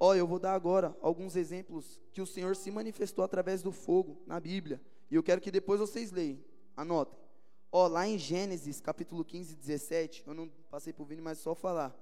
Ó, 0.00 0.14
eu 0.14 0.26
vou 0.26 0.38
dar 0.38 0.54
agora 0.54 0.96
alguns 1.02 1.36
exemplos 1.36 2.00
que 2.14 2.22
o 2.22 2.26
Senhor 2.26 2.56
se 2.56 2.70
manifestou 2.70 3.22
através 3.22 3.62
do 3.62 3.72
fogo 3.72 4.16
na 4.26 4.40
Bíblia. 4.40 4.80
E 5.12 5.14
eu 5.14 5.22
quero 5.22 5.42
que 5.42 5.50
depois 5.50 5.78
vocês 5.78 6.10
leiam. 6.10 6.38
Anotem. 6.74 7.18
Ó, 7.70 7.86
lá 7.86 8.08
em 8.08 8.16
Gênesis, 8.16 8.80
capítulo 8.80 9.22
15, 9.22 9.54
17, 9.56 10.24
eu 10.26 10.32
não 10.32 10.48
passei 10.70 10.90
por 10.90 11.04
Vini, 11.04 11.20
mas 11.20 11.36
só 11.36 11.54
falar. 11.54 11.94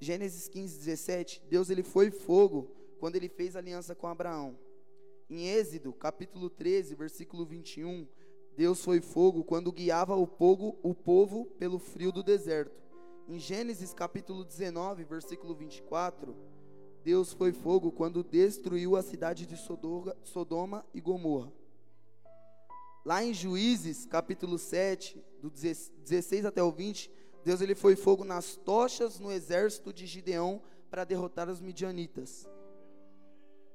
Gênesis 0.00 0.48
15, 0.48 0.78
17, 0.78 1.42
Deus 1.50 1.68
ele 1.68 1.82
foi 1.82 2.10
fogo 2.10 2.74
quando 2.98 3.16
ele 3.16 3.28
fez 3.28 3.56
aliança 3.56 3.94
com 3.94 4.06
Abraão. 4.06 4.58
Em 5.28 5.46
Êxodo, 5.46 5.92
capítulo 5.92 6.48
13, 6.48 6.94
versículo 6.94 7.44
21, 7.44 8.08
Deus 8.56 8.82
foi 8.82 9.02
fogo 9.02 9.44
quando 9.44 9.70
guiava 9.70 10.16
o 10.16 10.26
povo, 10.26 10.78
o 10.82 10.94
povo 10.94 11.44
pelo 11.58 11.78
frio 11.78 12.10
do 12.10 12.22
deserto. 12.22 12.82
Em 13.28 13.38
Gênesis, 13.38 13.92
capítulo 13.92 14.42
19, 14.42 15.04
versículo 15.04 15.54
24, 15.54 16.34
Deus 17.04 17.34
foi 17.34 17.52
fogo 17.52 17.92
quando 17.92 18.24
destruiu 18.24 18.96
a 18.96 19.02
cidade 19.02 19.44
de 19.44 19.58
Sodoma 20.24 20.86
e 20.94 21.02
Gomorra. 21.02 21.52
Lá 23.06 23.22
em 23.22 23.32
Juízes, 23.32 24.04
capítulo 24.04 24.58
7, 24.58 25.24
do 25.40 25.48
16 25.48 26.44
até 26.44 26.60
o 26.60 26.72
20, 26.72 27.08
Deus 27.44 27.60
ele 27.60 27.76
foi 27.76 27.94
fogo 27.94 28.24
nas 28.24 28.56
tochas 28.56 29.20
no 29.20 29.30
exército 29.30 29.92
de 29.92 30.04
Gideão 30.06 30.60
para 30.90 31.04
derrotar 31.04 31.48
os 31.48 31.60
midianitas. 31.60 32.48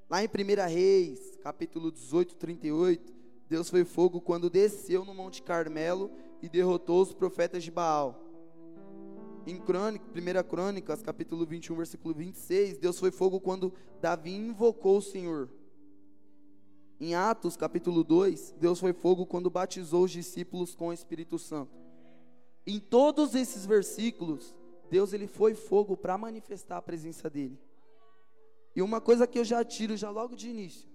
Lá 0.09 0.21
em 0.21 0.27
1 0.27 0.69
Reis, 0.69 1.37
capítulo 1.41 1.93
18, 1.93 2.35
38, 2.35 3.13
Deus 3.47 3.69
foi 3.69 3.85
fogo 3.85 4.19
quando 4.19 4.49
desceu 4.49 5.05
no 5.05 5.13
Monte 5.13 5.41
Carmelo 5.41 6.11
e 6.41 6.49
derrotou 6.49 7.01
os 7.01 7.13
profetas 7.13 7.63
de 7.63 7.71
Baal. 7.71 8.21
Em 9.47 9.57
Crônica, 9.57 10.05
1 10.13 10.43
Crônicas, 10.49 11.01
capítulo 11.01 11.45
21, 11.45 11.77
versículo 11.77 12.13
26, 12.13 12.79
Deus 12.79 12.99
foi 12.99 13.11
fogo 13.11 13.39
quando 13.39 13.73
Davi 14.01 14.35
invocou 14.35 14.97
o 14.97 15.01
Senhor. 15.01 15.47
Em 17.03 17.15
Atos, 17.15 17.57
capítulo 17.57 18.03
2, 18.03 18.51
Deus 18.59 18.79
foi 18.79 18.93
fogo 18.93 19.25
quando 19.25 19.49
batizou 19.49 20.03
os 20.03 20.11
discípulos 20.11 20.75
com 20.75 20.89
o 20.89 20.93
Espírito 20.93 21.39
Santo. 21.39 21.75
Em 22.63 22.79
todos 22.79 23.33
esses 23.33 23.65
versículos, 23.65 24.55
Deus 24.87 25.11
ele 25.11 25.25
foi 25.25 25.55
fogo 25.55 25.97
para 25.97 26.15
manifestar 26.15 26.77
a 26.77 26.81
presença 26.81 27.27
dele. 27.27 27.59
E 28.75 28.83
uma 28.83 29.01
coisa 29.01 29.25
que 29.25 29.39
eu 29.39 29.43
já 29.43 29.65
tiro 29.65 29.97
já 29.97 30.11
logo 30.11 30.35
de 30.35 30.47
início. 30.47 30.87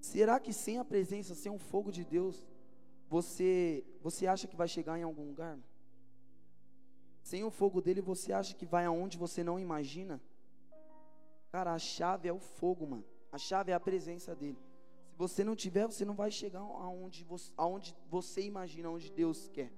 Será 0.00 0.38
que 0.38 0.52
sem 0.52 0.78
a 0.78 0.84
presença, 0.84 1.34
sem 1.34 1.50
o 1.50 1.58
fogo 1.58 1.90
de 1.90 2.04
Deus, 2.04 2.46
você 3.08 3.84
você 4.00 4.28
acha 4.28 4.46
que 4.46 4.54
vai 4.54 4.68
chegar 4.68 4.96
em 4.96 5.02
algum 5.02 5.26
lugar? 5.26 5.58
Sem 7.24 7.42
o 7.42 7.50
fogo 7.50 7.80
dele, 7.80 8.00
você 8.00 8.32
acha 8.32 8.54
que 8.54 8.64
vai 8.64 8.84
aonde 8.84 9.18
você 9.18 9.42
não 9.42 9.58
imagina? 9.58 10.22
Cara, 11.50 11.74
a 11.74 11.78
chave 11.80 12.28
é 12.28 12.32
o 12.32 12.38
fogo, 12.38 12.86
mano. 12.86 13.13
A 13.34 13.38
chave 13.38 13.72
é 13.72 13.74
a 13.74 13.80
presença 13.80 14.32
dele. 14.32 14.56
Se 15.10 15.18
você 15.18 15.42
não 15.42 15.56
tiver, 15.56 15.86
você 15.86 16.04
não 16.04 16.14
vai 16.14 16.30
chegar 16.30 16.60
aonde 16.60 17.24
você, 17.24 17.50
aonde 17.56 17.92
você 18.08 18.42
imagina, 18.42 18.86
aonde 18.86 19.10
Deus 19.10 19.48
quer. 19.48 19.72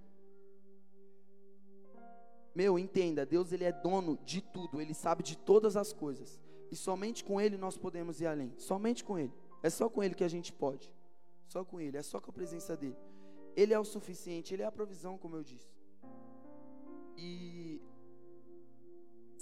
Meu, 2.54 2.78
entenda, 2.78 3.25
Deus 3.25 3.52
ele 3.52 3.64
é 3.64 3.72
dono 3.72 4.18
de 4.26 4.42
tudo, 4.42 4.78
ele 4.78 4.92
sabe 4.92 5.22
de 5.22 5.38
todas 5.38 5.75
as 5.75 5.90
coisas. 5.90 6.38
E 6.70 6.76
somente 6.76 7.25
com 7.25 7.40
ele 7.40 7.56
nós 7.56 7.78
podemos 7.78 8.20
ir 8.20 8.26
além. 8.26 8.52
Somente 8.58 9.02
com 9.02 9.18
ele. 9.18 9.32
É 9.62 9.70
só 9.70 9.88
com 9.88 10.04
ele 10.04 10.14
que 10.14 10.25
a 10.25 10.28
gente 10.28 10.52
pode. 10.52 10.92
Só 11.46 11.64
com 11.64 11.80
ele, 11.80 11.96
é 11.96 12.02
só 12.02 12.20
com 12.20 12.30
a 12.30 12.34
presença 12.34 12.76
dele. 12.76 12.98
Ele 13.56 13.72
é 13.72 13.78
o 13.78 13.86
suficiente, 13.86 14.52
ele 14.52 14.64
é 14.64 14.66
a 14.66 14.72
provisão, 14.72 15.16
como 15.16 15.34
eu 15.34 15.42
disse. 15.42 15.75
E 17.16 17.80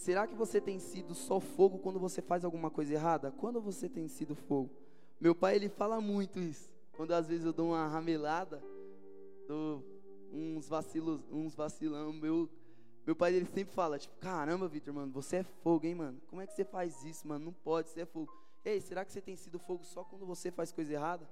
será 0.04 0.26
que 0.26 0.34
você 0.34 0.60
tem 0.60 0.78
sido 0.78 1.14
só 1.14 1.40
fogo 1.40 1.78
quando 1.78 1.98
você 1.98 2.20
faz 2.20 2.44
alguma 2.44 2.70
coisa 2.70 2.92
errada? 2.92 3.32
Quando 3.32 3.58
você 3.58 3.88
tem 3.88 4.06
sido 4.06 4.34
fogo? 4.34 4.70
Meu 5.18 5.34
pai 5.34 5.56
ele 5.56 5.70
fala 5.70 5.98
muito 5.98 6.38
isso. 6.38 6.70
Quando 6.92 7.12
às 7.12 7.26
vezes 7.26 7.46
eu 7.46 7.54
dou 7.54 7.68
uma 7.68 7.88
ramelada, 7.88 8.62
dou 9.48 9.82
uns 10.30 10.68
vacilos, 10.68 11.22
uns 11.32 11.54
vacilão 11.54 12.12
meu 12.12 12.50
meu 13.06 13.16
pai 13.16 13.34
ele 13.34 13.46
sempre 13.46 13.74
fala, 13.74 13.98
tipo, 13.98 14.14
caramba, 14.16 14.66
Vitor, 14.66 14.94
mano, 14.94 15.12
você 15.12 15.36
é 15.36 15.42
fogo, 15.42 15.86
hein, 15.86 15.94
mano? 15.94 16.20
Como 16.28 16.40
é 16.40 16.46
que 16.46 16.54
você 16.54 16.64
faz 16.64 17.04
isso, 17.04 17.26
mano? 17.28 17.46
Não 17.46 17.52
pode, 17.52 17.88
você 17.88 18.00
é 18.00 18.06
fogo. 18.06 18.32
Ei, 18.64 18.80
será 18.80 19.04
que 19.04 19.12
você 19.12 19.20
tem 19.20 19.36
sido 19.36 19.58
fogo 19.58 19.84
só 19.84 20.04
quando 20.04 20.24
você 20.24 20.50
faz 20.50 20.72
coisa 20.72 20.92
errada? 20.92 21.28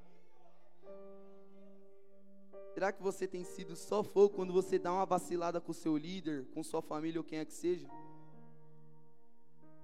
Será 2.74 2.92
que 2.92 3.02
você 3.02 3.26
tem 3.26 3.42
sido 3.44 3.74
só 3.74 4.02
fogo 4.02 4.34
quando 4.34 4.52
você 4.52 4.78
dá 4.78 4.92
uma 4.92 5.06
vacilada 5.06 5.60
com 5.60 5.72
seu 5.72 5.96
líder, 5.96 6.46
com 6.54 6.62
sua 6.62 6.82
família 6.82 7.20
ou 7.20 7.24
quem 7.24 7.38
é 7.38 7.44
que 7.44 7.54
seja? 7.54 7.86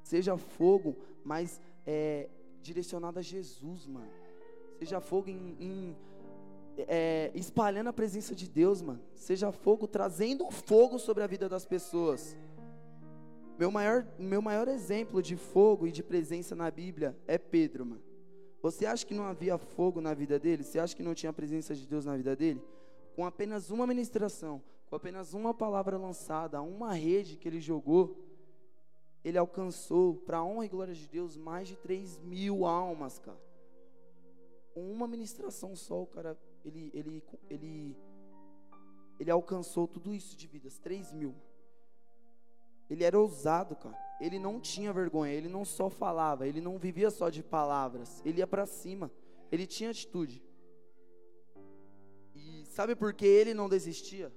Seja 0.08 0.38
fogo, 0.38 0.96
mas 1.22 1.60
é, 1.86 2.30
direcionado 2.62 3.18
a 3.18 3.22
Jesus, 3.22 3.86
mano. 3.86 4.10
Seja 4.78 5.02
fogo 5.02 5.28
em, 5.28 5.54
em 5.60 5.96
é, 6.78 7.30
espalhando 7.34 7.88
a 7.88 7.92
presença 7.92 8.34
de 8.34 8.48
Deus, 8.48 8.80
mano. 8.80 9.02
Seja 9.14 9.52
fogo, 9.52 9.86
trazendo 9.86 10.50
fogo 10.50 10.98
sobre 10.98 11.22
a 11.22 11.26
vida 11.26 11.46
das 11.46 11.66
pessoas. 11.66 12.34
Meu 13.58 13.70
maior, 13.70 14.06
meu 14.18 14.40
maior 14.40 14.66
exemplo 14.66 15.20
de 15.20 15.36
fogo 15.36 15.86
e 15.86 15.92
de 15.92 16.02
presença 16.02 16.54
na 16.54 16.70
Bíblia 16.70 17.14
é 17.26 17.36
Pedro, 17.36 17.84
mano. 17.84 18.02
Você 18.62 18.86
acha 18.86 19.04
que 19.04 19.12
não 19.12 19.24
havia 19.24 19.58
fogo 19.58 20.00
na 20.00 20.14
vida 20.14 20.38
dele? 20.38 20.64
Você 20.64 20.78
acha 20.78 20.96
que 20.96 21.02
não 21.02 21.12
tinha 21.12 21.28
a 21.28 21.34
presença 21.34 21.74
de 21.74 21.86
Deus 21.86 22.06
na 22.06 22.16
vida 22.16 22.34
dele? 22.34 22.62
Com 23.14 23.26
apenas 23.26 23.70
uma 23.70 23.86
ministração, 23.86 24.62
com 24.86 24.96
apenas 24.96 25.34
uma 25.34 25.52
palavra 25.52 25.98
lançada, 25.98 26.62
uma 26.62 26.94
rede 26.94 27.36
que 27.36 27.46
ele 27.46 27.60
jogou, 27.60 28.16
ele 29.28 29.36
alcançou, 29.36 30.14
para 30.14 30.42
honra 30.42 30.64
e 30.64 30.68
glória 30.68 30.94
de 30.94 31.06
Deus, 31.06 31.36
mais 31.36 31.68
de 31.68 31.76
3 31.76 32.18
mil 32.20 32.64
almas, 32.64 33.18
cara. 33.18 33.38
Uma 34.74 35.06
ministração 35.06 35.76
só, 35.76 36.02
o 36.02 36.06
cara 36.06 36.38
ele, 36.64 36.90
ele, 36.94 37.22
ele, 37.50 37.96
ele 39.20 39.30
alcançou 39.30 39.86
tudo 39.86 40.14
isso 40.14 40.34
de 40.34 40.46
vidas, 40.46 40.78
3 40.78 41.12
mil. 41.12 41.34
Ele 42.88 43.04
era 43.04 43.20
ousado, 43.20 43.76
cara. 43.76 43.98
Ele 44.18 44.38
não 44.38 44.58
tinha 44.58 44.94
vergonha, 44.94 45.34
ele 45.34 45.48
não 45.48 45.62
só 45.62 45.90
falava, 45.90 46.48
ele 46.48 46.62
não 46.62 46.78
vivia 46.78 47.10
só 47.10 47.28
de 47.28 47.42
palavras, 47.42 48.22
ele 48.24 48.38
ia 48.38 48.46
para 48.46 48.64
cima, 48.64 49.12
ele 49.52 49.66
tinha 49.66 49.90
atitude. 49.90 50.42
E 52.34 52.64
sabe 52.64 52.96
por 52.96 53.12
que 53.12 53.26
ele 53.26 53.52
não 53.52 53.68
desistia? 53.68 54.32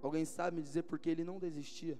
Alguém 0.00 0.24
sabe 0.24 0.58
me 0.58 0.62
dizer 0.62 0.84
por 0.84 1.00
que 1.00 1.10
ele 1.10 1.24
não 1.24 1.40
desistia? 1.40 1.98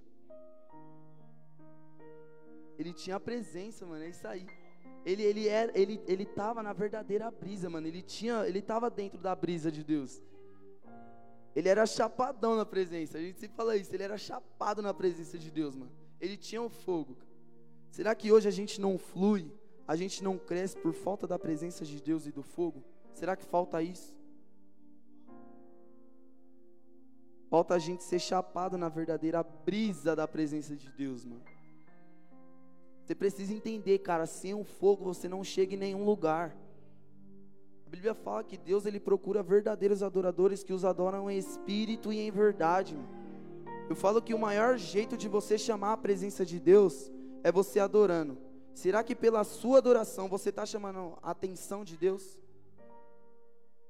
Ele 2.77 2.93
tinha 2.93 3.15
a 3.15 3.19
presença, 3.19 3.85
mano, 3.85 4.03
é 4.03 4.09
isso 4.09 4.27
aí. 4.27 4.45
Ele, 5.05 5.21
ele, 5.21 5.47
era, 5.47 5.71
ele, 5.79 6.01
ele 6.07 6.25
tava 6.25 6.63
na 6.63 6.73
verdadeira 6.73 7.29
brisa, 7.29 7.69
mano. 7.69 7.87
Ele 7.87 8.01
tinha, 8.01 8.47
ele 8.47 8.61
tava 8.61 8.89
dentro 8.89 9.19
da 9.19 9.35
brisa 9.35 9.71
de 9.71 9.83
Deus. 9.83 10.21
Ele 11.55 11.69
era 11.69 11.85
chapadão 11.85 12.55
na 12.55 12.65
presença. 12.65 13.17
A 13.17 13.21
gente 13.21 13.39
sempre 13.39 13.55
fala 13.55 13.77
isso. 13.77 13.93
Ele 13.93 14.03
era 14.03 14.17
chapado 14.17 14.81
na 14.81 14.93
presença 14.93 15.37
de 15.37 15.51
Deus, 15.51 15.75
mano. 15.75 15.91
Ele 16.19 16.35
tinha 16.35 16.61
o 16.61 16.65
um 16.65 16.69
fogo. 16.69 17.15
Será 17.91 18.13
que 18.15 18.31
hoje 18.31 18.47
a 18.47 18.51
gente 18.51 18.81
não 18.81 18.97
flui? 18.97 19.49
A 19.87 19.95
gente 19.95 20.23
não 20.23 20.37
cresce 20.37 20.75
por 20.75 20.93
falta 20.93 21.27
da 21.27 21.37
presença 21.37 21.85
de 21.85 22.01
Deus 22.01 22.25
e 22.25 22.31
do 22.31 22.41
fogo? 22.41 22.83
Será 23.13 23.35
que 23.35 23.45
falta 23.45 23.81
isso? 23.81 24.13
Falta 27.47 27.75
a 27.75 27.79
gente 27.79 28.03
ser 28.03 28.19
chapado 28.19 28.77
na 28.77 28.89
verdadeira 28.89 29.43
brisa 29.43 30.15
da 30.15 30.27
presença 30.27 30.75
de 30.75 30.89
Deus, 30.91 31.23
mano. 31.23 31.54
Você 33.05 33.13
precisa 33.13 33.53
entender, 33.53 33.99
cara, 33.99 34.25
sem 34.25 34.55
o 34.55 34.63
fogo 34.63 35.05
você 35.05 35.29
não 35.29 35.43
chega 35.43 35.75
em 35.75 35.77
nenhum 35.77 36.03
lugar. 36.03 36.57
A 37.85 37.89
Bíblia 37.89 38.15
fala 38.15 38.43
que 38.43 38.57
Deus 38.57 38.83
ele 38.87 38.99
procura 38.99 39.43
verdadeiros 39.43 40.01
adoradores 40.01 40.63
que 40.63 40.73
os 40.73 40.83
adoram 40.83 41.29
em 41.29 41.37
espírito 41.37 42.11
e 42.11 42.19
em 42.19 42.31
verdade. 42.31 42.97
Eu 43.87 43.95
falo 43.95 44.23
que 44.23 44.33
o 44.33 44.39
maior 44.39 44.75
jeito 44.75 45.15
de 45.15 45.27
você 45.27 45.55
chamar 45.55 45.93
a 45.93 45.97
presença 45.97 46.43
de 46.43 46.59
Deus 46.59 47.11
é 47.43 47.51
você 47.51 47.79
adorando. 47.79 48.39
Será 48.73 49.03
que 49.03 49.13
pela 49.13 49.43
sua 49.43 49.77
adoração 49.77 50.27
você 50.27 50.49
está 50.49 50.65
chamando 50.65 51.15
a 51.21 51.29
atenção 51.29 51.85
de 51.85 51.95
Deus? 51.95 52.39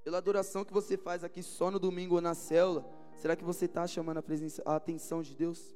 Pela 0.04 0.18
adoração 0.18 0.66
que 0.66 0.74
você 0.74 0.98
faz 0.98 1.24
aqui 1.24 1.42
só 1.42 1.72
no 1.72 1.80
domingo 1.80 2.16
ou 2.16 2.22
na 2.22 2.34
célula, 2.34 2.86
será 3.16 3.34
que 3.34 3.46
você 3.46 3.64
está 3.64 3.88
chamando 3.88 4.18
a, 4.18 4.22
presença, 4.22 4.62
a 4.66 4.76
atenção 4.76 5.22
de 5.22 5.34
Deus? 5.34 5.74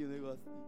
Aqui 0.00 0.04
o 0.04 0.32
um. 0.32 0.60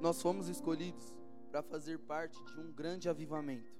Nós 0.00 0.20
fomos 0.20 0.48
escolhidos 0.48 1.16
para 1.50 1.62
fazer 1.62 1.98
parte 1.98 2.42
de 2.44 2.60
um 2.60 2.72
grande 2.72 3.08
avivamento. 3.08 3.72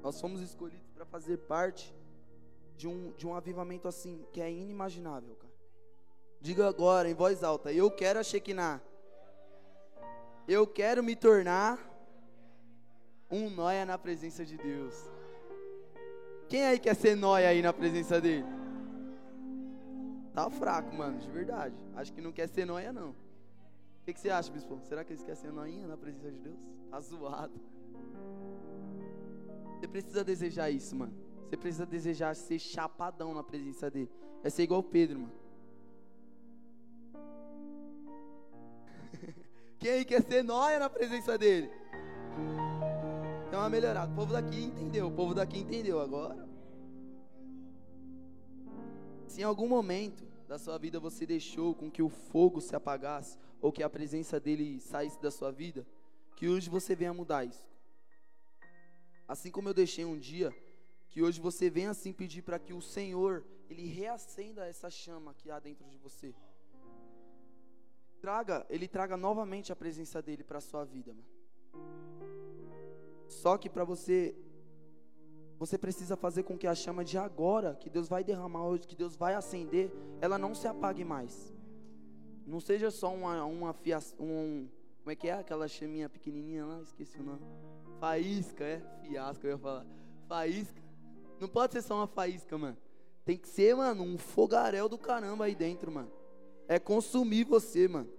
Nós 0.00 0.20
fomos 0.20 0.40
escolhidos 0.40 0.88
para 0.90 1.04
fazer 1.04 1.38
parte 1.38 1.94
de 2.76 2.86
um, 2.86 3.12
de 3.12 3.26
um 3.26 3.34
avivamento 3.34 3.88
assim 3.88 4.24
que 4.32 4.40
é 4.40 4.50
inimaginável, 4.50 5.34
cara. 5.34 5.52
Diga 6.40 6.68
agora 6.68 7.10
em 7.10 7.14
voz 7.14 7.42
alta: 7.42 7.72
Eu 7.72 7.90
quero 7.90 8.20
a 8.20 8.22
Shekinah. 8.22 8.80
Eu 10.48 10.66
quero 10.66 11.04
me 11.04 11.14
tornar 11.14 11.78
um 13.30 13.50
noia 13.50 13.84
na 13.84 13.98
presença 13.98 14.46
de 14.46 14.56
Deus. 14.56 14.94
Quem 16.48 16.64
aí 16.64 16.78
quer 16.78 16.96
ser 16.96 17.14
noia 17.14 17.50
aí 17.50 17.60
na 17.60 17.70
presença 17.70 18.18
dele? 18.18 18.46
Tá 20.32 20.48
fraco, 20.48 20.96
mano, 20.96 21.18
de 21.18 21.28
verdade. 21.28 21.74
Acho 21.94 22.14
que 22.14 22.22
não 22.22 22.32
quer 22.32 22.48
ser 22.48 22.64
noia, 22.64 22.90
não. 22.94 23.10
O 23.10 24.04
que, 24.06 24.14
que 24.14 24.20
você 24.20 24.30
acha, 24.30 24.50
bispo? 24.50 24.80
Será 24.84 25.04
que 25.04 25.12
eles 25.12 25.22
querem 25.22 25.38
ser 25.38 25.52
noinha 25.52 25.86
na 25.86 25.98
presença 25.98 26.30
de 26.30 26.38
Deus? 26.38 26.56
Tá 26.90 26.98
zoado. 26.98 27.60
Você 29.78 29.86
precisa 29.86 30.24
desejar 30.24 30.70
isso, 30.70 30.96
mano. 30.96 31.12
Você 31.44 31.58
precisa 31.58 31.84
desejar 31.84 32.34
ser 32.34 32.58
chapadão 32.58 33.34
na 33.34 33.44
presença 33.44 33.90
dele. 33.90 34.10
É 34.42 34.48
ser 34.48 34.62
igual 34.62 34.82
Pedro, 34.82 35.18
mano. 35.18 35.37
Quem 39.78 40.04
quer 40.04 40.22
ser 40.22 40.42
nóia 40.42 40.78
na 40.78 40.90
presença 40.90 41.38
dele? 41.38 41.70
Então 43.46 43.60
uma 43.60 43.70
melhorada. 43.70 44.10
O 44.10 44.14
povo 44.14 44.32
daqui 44.32 44.64
entendeu. 44.64 45.06
O 45.06 45.12
povo 45.12 45.34
daqui 45.34 45.60
entendeu 45.60 46.00
agora. 46.00 46.48
Se 49.28 49.40
em 49.40 49.44
algum 49.44 49.68
momento 49.68 50.26
da 50.48 50.58
sua 50.58 50.78
vida 50.78 50.98
você 50.98 51.24
deixou 51.24 51.74
com 51.74 51.90
que 51.90 52.02
o 52.02 52.08
fogo 52.08 52.60
se 52.60 52.74
apagasse 52.74 53.38
ou 53.60 53.70
que 53.70 53.82
a 53.82 53.90
presença 53.90 54.40
dele 54.40 54.80
saísse 54.80 55.20
da 55.20 55.30
sua 55.30 55.52
vida, 55.52 55.86
que 56.36 56.48
hoje 56.48 56.68
você 56.68 56.96
venha 56.96 57.14
mudar 57.14 57.44
isso. 57.44 57.68
Assim 59.28 59.50
como 59.50 59.68
eu 59.68 59.74
deixei 59.74 60.04
um 60.04 60.18
dia, 60.18 60.52
que 61.08 61.22
hoje 61.22 61.40
você 61.40 61.70
venha 61.70 61.90
assim 61.90 62.12
pedir 62.12 62.42
para 62.42 62.58
que 62.58 62.72
o 62.72 62.80
Senhor 62.80 63.44
ele 63.68 63.86
reacenda 63.86 64.66
essa 64.66 64.90
chama 64.90 65.34
que 65.34 65.50
há 65.50 65.60
dentro 65.60 65.86
de 65.88 65.98
você 65.98 66.34
traga, 68.20 68.66
ele 68.68 68.86
traga 68.86 69.16
novamente 69.16 69.72
a 69.72 69.76
presença 69.76 70.20
dele 70.20 70.44
para 70.44 70.60
sua 70.60 70.84
vida, 70.84 71.12
mano. 71.12 71.26
Só 73.28 73.56
que 73.56 73.68
para 73.68 73.84
você 73.84 74.34
você 75.58 75.76
precisa 75.76 76.16
fazer 76.16 76.44
com 76.44 76.56
que 76.56 76.68
a 76.68 76.74
chama 76.74 77.04
de 77.04 77.18
agora, 77.18 77.74
que 77.74 77.90
Deus 77.90 78.08
vai 78.08 78.22
derramar 78.22 78.64
hoje, 78.64 78.86
que 78.86 78.94
Deus 78.94 79.16
vai 79.16 79.34
acender, 79.34 79.92
ela 80.20 80.38
não 80.38 80.54
se 80.54 80.68
apague 80.68 81.04
mais. 81.04 81.52
Não 82.46 82.60
seja 82.60 82.90
só 82.90 83.12
uma 83.12 83.44
uma 83.44 83.74
um 84.20 84.68
como 84.98 85.10
é 85.10 85.16
que 85.16 85.28
é 85.28 85.32
aquela 85.32 85.66
chaminha 85.66 86.08
pequenininha 86.08 86.64
lá, 86.64 86.80
esqueci 86.80 87.18
o 87.18 87.24
nome. 87.24 87.40
Faísca, 87.98 88.64
é? 88.64 88.82
Fiasco 89.02 89.46
eu 89.46 89.52
ia 89.52 89.58
falar. 89.58 89.86
Faísca. 90.28 90.82
Não 91.40 91.48
pode 91.48 91.72
ser 91.72 91.82
só 91.82 91.94
uma 91.94 92.06
faísca, 92.06 92.56
mano. 92.58 92.76
Tem 93.24 93.36
que 93.36 93.48
ser, 93.48 93.74
mano, 93.74 94.02
um 94.02 94.18
fogaréu 94.18 94.88
do 94.88 94.98
caramba 94.98 95.46
aí 95.46 95.54
dentro, 95.54 95.90
mano 95.90 96.10
é 96.68 96.78
consumir 96.78 97.44
você, 97.44 97.88
mano. 97.88 98.12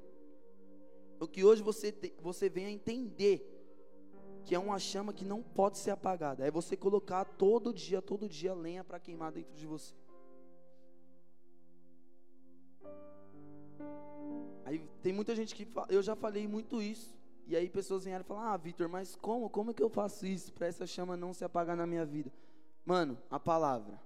O 1.20 1.28
que 1.28 1.44
hoje 1.44 1.62
você, 1.62 1.92
te, 1.92 2.14
você 2.20 2.50
vem 2.50 2.66
a 2.66 2.72
entender 2.72 3.46
que 4.44 4.56
é 4.56 4.60
uma 4.60 4.80
chama 4.80 5.14
que 5.14 5.24
não 5.24 5.44
pode 5.44 5.78
ser 5.78 5.92
apagada. 5.92 6.46
É 6.46 6.50
você 6.50 6.76
colocar 6.76 7.24
todo 7.24 7.72
dia, 7.72 8.02
todo 8.02 8.28
dia 8.28 8.54
lenha 8.54 8.84
para 8.84 9.00
queimar 9.00 9.32
dentro 9.32 9.56
de 9.56 9.68
você. 9.68 9.94
Aí 14.66 14.80
tem 15.04 15.14
muita 15.14 15.36
gente 15.36 15.54
que 15.54 15.66
fala, 15.66 15.88
eu 15.92 16.02
já 16.02 16.16
falei 16.16 16.48
muito 16.48 16.82
isso. 16.82 17.16
E 17.46 17.56
aí 17.56 17.70
pessoas 17.70 18.06
vieram 18.06 18.24
falam: 18.24 18.44
"Ah, 18.44 18.58
Vitor, 18.58 18.90
mas 18.90 19.16
como? 19.16 19.50
Como 19.50 19.72
é 19.72 19.74
que 19.74 19.84
eu 19.84 19.90
faço 19.90 20.26
isso 20.26 20.52
para 20.54 20.68
essa 20.68 20.88
chama 20.88 21.16
não 21.16 21.34
se 21.34 21.44
apagar 21.44 21.76
na 21.78 21.86
minha 21.86 22.06
vida?" 22.06 22.32
Mano, 22.86 23.18
a 23.30 23.40
palavra. 23.40 24.00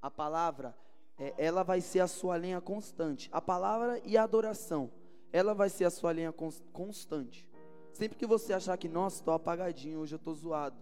A 0.00 0.10
palavra 0.10 0.76
é, 1.18 1.34
ela 1.36 1.62
vai 1.62 1.80
ser 1.80 2.00
a 2.00 2.06
sua 2.06 2.36
linha 2.38 2.60
constante. 2.60 3.28
A 3.32 3.40
palavra 3.40 4.00
e 4.04 4.16
a 4.16 4.22
adoração, 4.22 4.90
ela 5.32 5.52
vai 5.54 5.68
ser 5.68 5.84
a 5.84 5.90
sua 5.90 6.12
linha 6.12 6.32
constante. 6.72 7.48
Sempre 7.92 8.16
que 8.16 8.26
você 8.26 8.52
achar 8.52 8.76
que, 8.76 8.88
nossa, 8.88 9.16
estou 9.16 9.34
apagadinho, 9.34 9.98
hoje 9.98 10.14
eu 10.14 10.18
estou 10.18 10.34
zoado. 10.34 10.76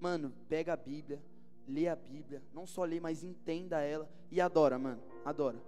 Mano, 0.00 0.32
pega 0.48 0.72
a 0.72 0.76
Bíblia, 0.76 1.22
lê 1.68 1.86
a 1.86 1.94
Bíblia. 1.94 2.42
Não 2.52 2.66
só 2.66 2.84
lê, 2.84 2.98
mas 2.98 3.22
entenda 3.22 3.80
ela 3.80 4.08
e 4.30 4.40
adora, 4.40 4.78
mano. 4.78 5.02
Adora. 5.24 5.62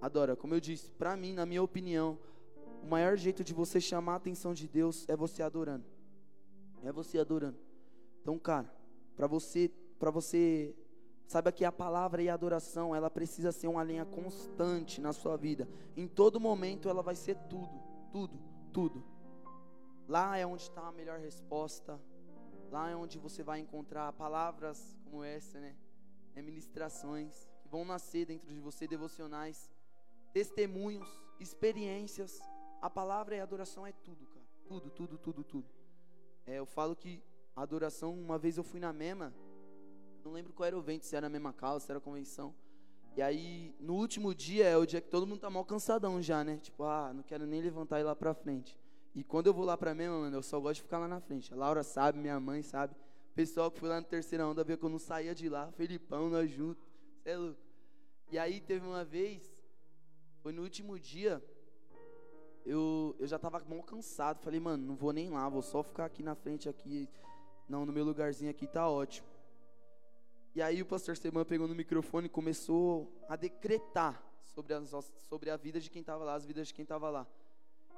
Adora. 0.00 0.36
Como 0.36 0.54
eu 0.54 0.60
disse, 0.60 0.90
pra 0.92 1.16
mim, 1.16 1.32
na 1.32 1.46
minha 1.46 1.62
opinião, 1.62 2.18
o 2.82 2.86
maior 2.86 3.16
jeito 3.16 3.42
de 3.42 3.54
você 3.54 3.80
chamar 3.80 4.12
a 4.12 4.16
atenção 4.16 4.52
de 4.52 4.68
Deus 4.68 5.08
é 5.08 5.16
você 5.16 5.42
adorando. 5.42 5.86
É 6.82 6.92
você 6.92 7.18
adorando. 7.18 7.58
Então, 8.20 8.38
cara, 8.38 8.70
para 9.16 9.26
você, 9.26 9.70
para 9.98 10.10
você 10.10 10.74
Saiba 11.26 11.50
que 11.50 11.64
a 11.64 11.72
palavra 11.72 12.22
e 12.22 12.28
a 12.28 12.34
adoração, 12.34 12.94
ela 12.94 13.10
precisa 13.10 13.50
ser 13.50 13.66
uma 13.66 13.82
linha 13.82 14.04
constante 14.04 15.00
na 15.00 15.12
sua 15.12 15.36
vida. 15.36 15.68
Em 15.96 16.06
todo 16.06 16.38
momento 16.38 16.88
ela 16.88 17.02
vai 17.02 17.14
ser 17.14 17.36
tudo, 17.48 17.80
tudo, 18.12 18.38
tudo. 18.72 19.04
Lá 20.06 20.36
é 20.36 20.46
onde 20.46 20.62
está 20.62 20.86
a 20.86 20.92
melhor 20.92 21.18
resposta. 21.18 21.98
Lá 22.70 22.90
é 22.90 22.96
onde 22.96 23.18
você 23.18 23.42
vai 23.42 23.60
encontrar 23.60 24.12
palavras 24.12 24.96
como 25.04 25.24
essa, 25.24 25.58
né? 25.58 25.76
É 26.34 26.42
ministrações 26.42 27.48
que 27.62 27.68
vão 27.68 27.84
nascer 27.84 28.26
dentro 28.26 28.52
de 28.52 28.60
você, 28.60 28.86
devocionais, 28.86 29.70
testemunhos, 30.32 31.08
experiências. 31.40 32.40
A 32.82 32.90
palavra 32.90 33.36
e 33.36 33.40
a 33.40 33.44
adoração 33.44 33.86
é 33.86 33.92
tudo, 33.92 34.26
cara. 34.26 34.44
Tudo, 34.66 34.90
tudo, 34.90 35.18
tudo, 35.18 35.44
tudo. 35.44 35.68
É, 36.46 36.58
eu 36.58 36.66
falo 36.66 36.94
que 36.94 37.22
a 37.56 37.62
adoração, 37.62 38.12
uma 38.12 38.36
vez 38.36 38.56
eu 38.56 38.64
fui 38.64 38.80
na 38.80 38.92
MEMA, 38.92 39.32
não 40.24 40.32
lembro 40.32 40.52
qual 40.52 40.66
era 40.66 40.76
o 40.76 40.80
evento, 40.80 41.04
se 41.04 41.14
era 41.14 41.26
a 41.26 41.30
mesma 41.30 41.52
causa, 41.52 41.84
se 41.84 41.92
era 41.92 41.98
a 41.98 42.00
convenção. 42.00 42.54
E 43.16 43.22
aí, 43.22 43.72
no 43.78 43.94
último 43.94 44.34
dia, 44.34 44.66
é 44.66 44.76
o 44.76 44.84
dia 44.84 45.00
que 45.00 45.08
todo 45.08 45.26
mundo 45.26 45.40
tá 45.40 45.48
mal 45.48 45.64
cansadão 45.64 46.20
já, 46.20 46.42
né? 46.42 46.56
Tipo, 46.56 46.82
ah, 46.82 47.12
não 47.14 47.22
quero 47.22 47.46
nem 47.46 47.60
levantar 47.60 47.98
e 47.98 48.00
ir 48.00 48.04
lá 48.04 48.16
pra 48.16 48.34
frente. 48.34 48.76
E 49.14 49.22
quando 49.22 49.46
eu 49.46 49.54
vou 49.54 49.64
lá 49.64 49.76
pra 49.76 49.94
mesma, 49.94 50.18
mano, 50.18 50.36
eu 50.36 50.42
só 50.42 50.58
gosto 50.58 50.76
de 50.76 50.82
ficar 50.82 50.98
lá 50.98 51.06
na 51.06 51.20
frente. 51.20 51.52
A 51.52 51.56
Laura 51.56 51.84
sabe, 51.84 52.18
minha 52.18 52.40
mãe 52.40 52.62
sabe. 52.62 52.94
O 53.30 53.34
pessoal 53.34 53.70
que 53.70 53.78
foi 53.78 53.88
lá 53.88 54.00
na 54.00 54.06
terceira 54.06 54.46
onda 54.46 54.64
viu 54.64 54.76
que 54.76 54.84
eu 54.84 54.88
não 54.88 54.98
saía 54.98 55.32
de 55.32 55.48
lá. 55.48 55.70
Felipão, 55.72 56.28
nós 56.28 56.50
juntos. 56.50 56.84
Você 57.22 57.30
é 57.30 57.36
louco. 57.36 57.60
E 58.32 58.38
aí, 58.38 58.60
teve 58.60 58.84
uma 58.84 59.04
vez, 59.04 59.62
foi 60.42 60.52
no 60.52 60.62
último 60.62 60.98
dia, 60.98 61.40
eu, 62.66 63.14
eu 63.20 63.26
já 63.28 63.38
tava 63.38 63.62
mal 63.68 63.82
cansado. 63.84 64.40
Falei, 64.40 64.58
mano, 64.58 64.84
não 64.84 64.96
vou 64.96 65.12
nem 65.12 65.30
lá, 65.30 65.48
vou 65.48 65.62
só 65.62 65.84
ficar 65.84 66.06
aqui 66.06 66.22
na 66.22 66.34
frente, 66.34 66.68
aqui. 66.68 67.08
Não, 67.68 67.86
no 67.86 67.92
meu 67.92 68.04
lugarzinho 68.04 68.50
aqui 68.50 68.66
tá 68.66 68.88
ótimo. 68.88 69.33
E 70.54 70.62
aí 70.62 70.80
o 70.80 70.86
pastor 70.86 71.16
Seman 71.16 71.44
pegou 71.44 71.66
no 71.66 71.74
microfone 71.74 72.26
e 72.26 72.30
começou 72.30 73.12
a 73.28 73.34
decretar 73.34 74.22
sobre, 74.54 74.72
as, 74.72 74.88
sobre 75.28 75.50
a 75.50 75.56
vida 75.56 75.80
de 75.80 75.90
quem 75.90 76.00
estava 76.00 76.22
lá, 76.22 76.34
as 76.34 76.44
vidas 76.46 76.68
de 76.68 76.74
quem 76.74 76.84
estava 76.84 77.10
lá. 77.10 77.26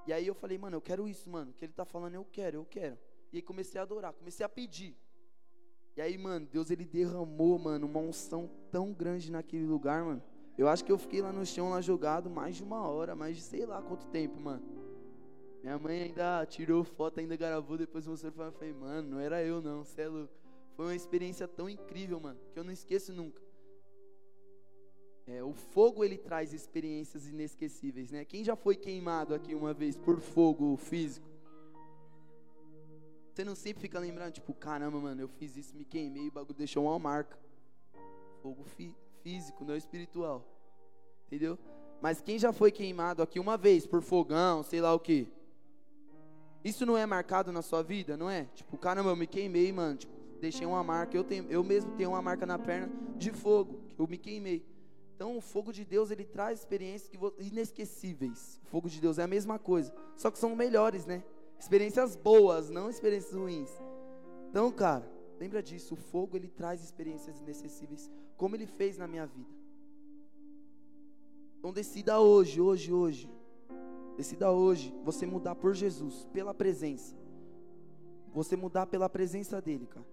E 0.07 0.13
aí 0.13 0.27
eu 0.27 0.35
falei, 0.35 0.57
mano, 0.57 0.77
eu 0.77 0.81
quero 0.81 1.07
isso, 1.07 1.29
mano. 1.29 1.53
Que 1.53 1.65
ele 1.65 1.73
está 1.73 1.85
falando, 1.85 2.15
eu 2.15 2.25
quero, 2.25 2.57
eu 2.57 2.65
quero. 2.65 2.99
E 3.33 3.37
aí 3.37 3.43
comecei 3.43 3.79
a 3.79 3.83
adorar, 3.83 4.13
comecei 4.15 4.47
a 4.47 4.49
pedir. 4.49 4.97
E 5.97 6.01
aí, 6.01 6.17
mano, 6.17 6.47
Deus 6.47 6.71
ele 6.71 6.85
derramou, 6.85 7.59
mano, 7.59 7.87
uma 7.87 8.01
unção 8.01 8.49
tão 8.71 8.93
grande 8.93 9.31
naquele 9.31 9.67
lugar, 9.67 10.05
mano. 10.05 10.23
Eu 10.57 10.69
acho 10.69 10.85
que 10.85 10.93
eu 10.93 10.97
fiquei 10.97 11.21
lá 11.21 11.33
no 11.33 11.45
chão, 11.45 11.71
lá 11.71 11.81
jogado, 11.83 12.31
mais 12.31 12.57
de 12.57 12.63
uma 12.63 12.89
hora, 12.89 13.15
mais 13.15 13.37
de 13.37 13.43
sei 13.43 13.67
lá 13.67 13.83
quanto 13.83 14.07
tempo, 14.07 14.41
mano. 14.41 14.63
Minha 15.63 15.79
mãe 15.79 16.03
ainda 16.03 16.47
tirou 16.47 16.85
foto, 16.85 17.21
ainda 17.21 17.37
gravou, 17.37 17.77
depois 17.77 18.07
mostrou 18.07 18.33
pra 18.33 18.47
mim. 18.47 18.53
Falei, 18.53 18.73
mano, 18.73 19.11
não 19.11 19.21
era 19.21 19.43
eu 19.43 19.61
não, 19.61 19.85
você 19.85 20.03
é 20.03 20.09
louco. 20.09 20.46
Foi 20.77 20.85
uma 20.85 20.95
experiência 20.95 21.49
tão 21.49 21.69
incrível, 21.69 22.21
mano, 22.21 22.39
que 22.53 22.59
eu 22.59 22.63
não 22.63 22.71
esqueço 22.71 23.13
nunca. 23.13 23.41
É, 25.27 25.43
o 25.43 25.53
fogo 25.53 26.05
ele 26.05 26.19
traz 26.19 26.53
experiências 26.53 27.27
inesquecíveis, 27.27 28.11
né? 28.13 28.25
Quem 28.25 28.45
já 28.45 28.55
foi 28.55 28.77
queimado 28.77 29.35
aqui 29.35 29.55
uma 29.55 29.73
vez 29.73 29.97
por 29.97 30.21
fogo 30.21 30.77
físico? 30.77 31.27
Você 33.33 33.43
não 33.43 33.55
sempre 33.55 33.81
fica 33.81 33.99
lembrando, 33.99 34.35
tipo, 34.35 34.55
caramba, 34.55 35.01
mano, 35.01 35.23
eu 35.23 35.29
fiz 35.29 35.57
isso, 35.57 35.77
me 35.77 35.85
queimei, 35.85 36.29
o 36.29 36.33
bagulho 36.33 36.55
deixou 36.55 36.85
uma 36.85 36.99
marca. 36.99 37.39
Fogo 38.41 38.63
fí 38.63 38.95
físico, 39.23 39.65
não 39.65 39.77
espiritual. 39.77 40.47
Entendeu? 41.27 41.59
Mas 42.01 42.21
quem 42.21 42.39
já 42.39 42.53
foi 42.53 42.71
queimado 42.71 43.23
aqui 43.23 43.41
uma 43.41 43.57
vez 43.57 43.87
por 43.87 44.03
fogão, 44.03 44.63
sei 44.63 44.81
lá 44.81 44.95
o 44.95 45.01
que? 45.01 45.27
Isso 46.65 46.87
não 46.87 46.97
é 46.97 47.05
marcado 47.05 47.51
na 47.51 47.63
sua 47.63 47.83
vida, 47.83 48.17
não 48.17 48.31
é? 48.31 48.45
Tipo, 48.55 48.79
caramba, 48.79 49.11
eu 49.11 49.17
me 49.17 49.27
queimei, 49.27 49.73
mano. 49.73 49.97
Tipo, 49.99 50.16
deixei 50.37 50.67
uma 50.67 50.83
marca. 50.83 51.17
Eu, 51.17 51.25
tenho, 51.25 51.47
eu 51.51 51.65
mesmo 51.65 51.93
tenho 51.93 52.11
uma 52.11 52.23
marca 52.23 52.47
na 52.47 52.59
perna 52.59 52.91
de 53.17 53.31
fogo. 53.31 53.81
Eu 53.99 54.07
me 54.07 54.19
queimei. 54.19 54.65
Então, 55.15 55.37
o 55.37 55.41
fogo 55.41 55.73
de 55.73 55.83
Deus, 55.85 56.11
ele 56.11 56.25
traz 56.25 56.59
experiências 56.59 57.09
que 57.09 57.19
inesquecíveis. 57.43 58.61
O 58.65 58.67
fogo 58.67 58.89
de 58.89 59.01
Deus 59.01 59.19
é 59.19 59.23
a 59.23 59.27
mesma 59.27 59.59
coisa. 59.59 59.91
Só 60.15 60.31
que 60.31 60.39
são 60.39 60.55
melhores, 60.55 61.07
né? 61.07 61.25
Experiências 61.59 62.15
boas, 62.15 62.69
não 62.69 62.91
experiências 62.91 63.33
ruins. 63.33 63.71
Então, 64.51 64.71
cara, 64.71 65.11
lembra 65.41 65.63
disso. 65.63 65.95
O 65.95 65.97
fogo, 65.97 66.37
ele 66.37 66.49
traz 66.49 66.85
experiências 66.85 67.41
inesquecíveis. 67.41 68.11
Como 68.37 68.55
ele 68.55 68.67
fez 68.67 68.99
na 68.99 69.09
minha 69.09 69.27
vida. 69.27 69.49
Então, 71.59 71.73
decida 71.73 72.21
hoje, 72.21 72.61
hoje, 72.61 72.93
hoje. 72.93 73.31
Decida 74.19 74.51
hoje 74.51 74.95
você 75.03 75.27
mudar 75.27 75.55
por 75.55 75.75
Jesus, 75.75 76.29
pela 76.33 76.53
presença. 76.53 77.17
Você 78.35 78.55
mudar 78.55 78.87
pela 78.87 79.09
presença 79.09 79.63
dele, 79.63 79.87
cara. 79.87 80.07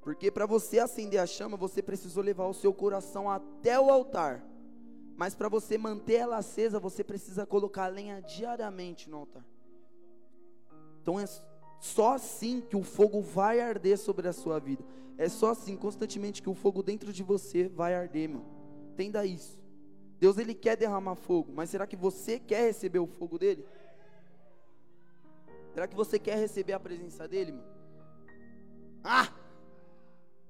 Porque 0.00 0.30
para 0.30 0.46
você 0.46 0.78
acender 0.78 1.20
a 1.20 1.26
chama, 1.26 1.56
você 1.56 1.82
precisou 1.82 2.22
levar 2.22 2.46
o 2.46 2.54
seu 2.54 2.72
coração 2.72 3.30
até 3.30 3.78
o 3.78 3.90
altar. 3.90 4.44
Mas 5.16 5.34
para 5.34 5.48
você 5.48 5.76
manter 5.76 6.14
ela 6.14 6.36
acesa, 6.36 6.78
você 6.78 7.02
precisa 7.02 7.44
colocar 7.44 7.84
a 7.84 7.88
lenha 7.88 8.22
diariamente 8.22 9.10
no 9.10 9.18
altar. 9.18 9.44
Então 11.02 11.18
é 11.18 11.24
só 11.80 12.14
assim 12.14 12.60
que 12.60 12.76
o 12.76 12.82
fogo 12.82 13.20
vai 13.20 13.60
arder 13.60 13.98
sobre 13.98 14.28
a 14.28 14.32
sua 14.32 14.58
vida. 14.58 14.84
É 15.16 15.28
só 15.28 15.50
assim, 15.50 15.76
constantemente, 15.76 16.40
que 16.40 16.48
o 16.48 16.54
fogo 16.54 16.82
dentro 16.82 17.12
de 17.12 17.22
você 17.22 17.68
vai 17.68 17.94
arder, 17.94 18.28
mano. 18.28 18.46
Entenda 18.92 19.26
isso. 19.26 19.58
Deus 20.20 20.38
ele 20.38 20.54
quer 20.54 20.76
derramar 20.76 21.14
fogo, 21.14 21.52
mas 21.52 21.70
será 21.70 21.86
que 21.86 21.96
você 21.96 22.38
quer 22.38 22.62
receber 22.62 22.98
o 22.98 23.06
fogo 23.06 23.38
dele? 23.38 23.64
Será 25.72 25.86
que 25.86 25.94
você 25.94 26.18
quer 26.18 26.36
receber 26.36 26.72
a 26.72 26.80
presença 26.80 27.26
dele, 27.28 27.52
mano? 27.52 27.68
Ah! 29.04 29.32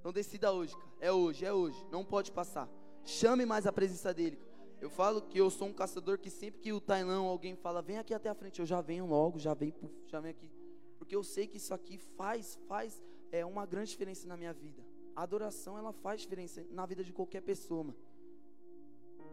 Então 0.01 0.13
decida 0.13 0.53
hoje, 0.53 0.75
cara. 0.75 0.89
É 1.01 1.13
hoje, 1.13 1.45
é 1.45 1.53
hoje. 1.53 1.85
Não 1.91 2.05
pode 2.05 2.33
passar. 2.33 2.69
Chame 3.05 3.45
mais 3.47 3.67
a 3.67 3.73
presença 3.73 4.13
dele. 4.13 4.39
Eu 4.81 4.91
falo 4.91 5.23
que 5.23 5.39
eu 5.39 5.51
sou 5.51 5.69
um 5.69 5.73
caçador 5.73 6.19
que 6.19 6.31
sempre 6.31 6.61
que 6.61 6.73
o 6.73 6.81
Tailão 6.81 7.27
alguém 7.27 7.57
fala, 7.57 7.83
vem 7.83 7.99
aqui 7.99 8.15
até 8.15 8.29
a 8.29 8.35
frente, 8.35 8.61
eu 8.61 8.67
já 8.67 8.81
venho 8.81 9.07
logo, 9.07 9.39
já 9.39 9.53
venho, 9.53 9.75
já 10.07 10.21
venho 10.21 10.35
aqui. 10.35 10.51
Porque 10.99 11.17
eu 11.17 11.25
sei 11.25 11.47
que 11.49 11.57
isso 11.57 11.75
aqui 11.75 11.99
faz, 12.17 12.59
faz 12.69 13.03
é, 13.33 13.45
uma 13.45 13.67
grande 13.67 13.91
diferença 13.91 14.27
na 14.29 14.37
minha 14.37 14.53
vida. 14.53 14.85
A 15.17 15.23
adoração, 15.23 15.77
ela 15.77 15.93
faz 15.93 16.21
diferença 16.21 16.65
na 16.71 16.87
vida 16.87 17.03
de 17.03 17.13
qualquer 17.13 17.43
pessoa, 17.43 17.85
mano. 17.85 17.97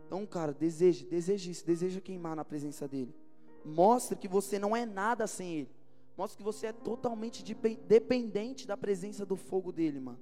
Então, 0.07 0.25
cara, 0.25 0.51
deseje, 0.51 1.05
deseje 1.05 1.51
isso, 1.51 1.65
deseja 1.65 2.01
queimar 2.01 2.35
na 2.35 2.45
presença 2.45 2.87
dele. 2.87 3.13
Mostre 3.63 4.17
que 4.17 4.27
você 4.27 4.57
não 4.57 4.75
é 4.75 4.85
nada 4.85 5.27
sem 5.27 5.59
ele. 5.59 5.69
Mostre 6.17 6.37
que 6.37 6.43
você 6.43 6.67
é 6.67 6.73
totalmente 6.73 7.43
dependente 7.87 8.65
da 8.65 8.77
presença 8.77 9.25
do 9.25 9.35
fogo 9.35 9.71
dele, 9.71 9.99
mano. 9.99 10.19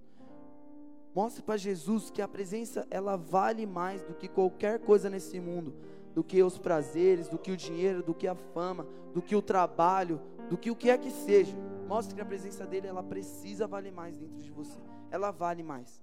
Mostre 1.14 1.44
para 1.44 1.58
Jesus 1.58 2.10
que 2.10 2.22
a 2.22 2.28
presença 2.28 2.88
ela 2.90 3.16
vale 3.16 3.66
mais 3.66 4.02
do 4.02 4.16
que 4.16 4.28
qualquer 4.28 4.80
coisa 4.80 5.10
nesse 5.10 5.40
mundo, 5.40 5.76
do 6.14 6.24
que 6.24 6.42
os 6.42 6.58
prazeres, 6.58 7.28
do 7.28 7.38
que 7.38 7.52
o 7.52 7.58
dinheiro, 7.58 8.02
do 8.02 8.14
que 8.14 8.28
a 8.28 8.36
fama, 8.36 8.88
do 9.14 9.22
que 9.22 9.36
o 9.36 9.42
trabalho, 9.42 10.20
do 10.50 10.58
que 10.58 10.72
o 10.72 10.76
que 10.76 10.90
é 10.90 10.98
que 10.98 11.12
seja. 11.12 11.56
Mostre 11.88 12.16
que 12.16 12.22
a 12.22 12.26
presença 12.26 12.66
dele 12.66 12.88
ela 12.88 13.04
precisa 13.04 13.68
valer 13.68 13.92
mais 13.92 14.18
dentro 14.18 14.42
de 14.42 14.50
você. 14.50 14.80
Ela 15.12 15.30
vale 15.30 15.62
mais. 15.62 16.02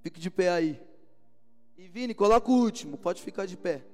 Fique 0.00 0.18
de 0.18 0.30
pé 0.30 0.48
aí. 0.48 0.80
E 1.76 1.86
Vini, 1.88 2.14
coloca 2.14 2.50
o 2.50 2.54
último, 2.54 2.96
pode 2.96 3.22
ficar 3.22 3.46
de 3.46 3.56
pé. 3.56 3.84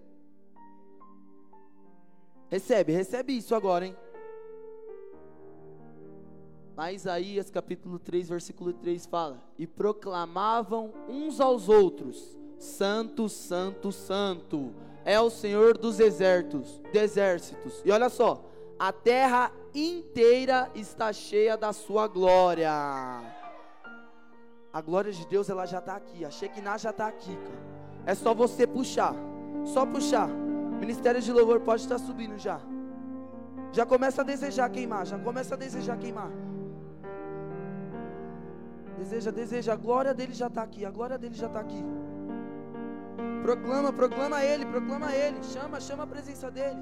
Recebe, 2.48 2.92
recebe 2.92 3.36
isso 3.36 3.54
agora, 3.54 3.86
hein? 3.86 3.96
Lá 6.76 6.90
Isaías 6.90 7.50
capítulo 7.50 8.00
3, 8.00 8.28
versículo 8.28 8.72
3 8.72 9.06
fala: 9.06 9.40
E 9.56 9.64
proclamavam 9.66 10.92
uns 11.08 11.40
aos 11.40 11.68
outros: 11.68 12.36
Santo, 12.58 13.28
Santo, 13.28 13.92
Santo 13.92 14.72
é 15.04 15.20
o 15.20 15.30
Senhor 15.30 15.78
dos 15.78 16.00
exércitos, 16.00 16.80
exércitos. 16.92 17.80
E 17.84 17.92
olha 17.92 18.08
só, 18.08 18.44
a 18.76 18.92
terra 18.92 19.52
inteira 19.72 20.68
está 20.74 21.12
cheia 21.12 21.56
da 21.56 21.72
sua 21.72 22.08
glória. 22.08 22.72
A 24.72 24.80
glória 24.80 25.12
de 25.12 25.24
Deus 25.28 25.48
ela 25.48 25.66
já 25.66 25.78
está 25.78 25.94
aqui, 25.94 26.24
a 26.24 26.30
Shekinah 26.30 26.78
já 26.78 26.90
está 26.90 27.06
aqui, 27.06 27.36
cara. 27.36 27.74
É 28.04 28.16
só 28.16 28.34
você 28.34 28.66
puxar, 28.66 29.14
só 29.64 29.86
puxar. 29.86 30.28
Ministério 30.28 31.20
de 31.20 31.32
louvor 31.32 31.60
pode 31.60 31.82
estar 31.82 31.98
subindo 31.98 32.36
já. 32.36 32.60
Já 33.72 33.86
começa 33.86 34.22
a 34.22 34.24
desejar 34.24 34.68
queimar, 34.70 35.06
já 35.06 35.16
começa 35.18 35.54
a 35.54 35.56
desejar 35.56 35.96
queimar. 35.98 36.30
Deseja, 38.98 39.30
deseja. 39.30 39.72
A 39.72 39.76
glória 39.76 40.14
dele 40.14 40.32
já 40.32 40.46
está 40.46 40.62
aqui. 40.62 40.84
A 40.84 40.90
glória 40.90 41.18
dele 41.18 41.34
já 41.34 41.46
está 41.46 41.60
aqui. 41.60 41.84
Proclama, 43.42 43.92
proclama 43.92 44.42
ele, 44.42 44.64
proclama 44.66 45.14
ele. 45.14 45.42
Chama, 45.42 45.80
chama 45.80 46.04
a 46.04 46.06
presença 46.06 46.50
dele. 46.50 46.80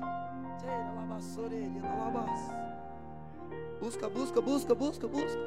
Busca, 3.81 4.09
busca, 4.09 4.41
busca, 4.41 4.75
busca, 4.75 5.09
busca. 5.09 5.41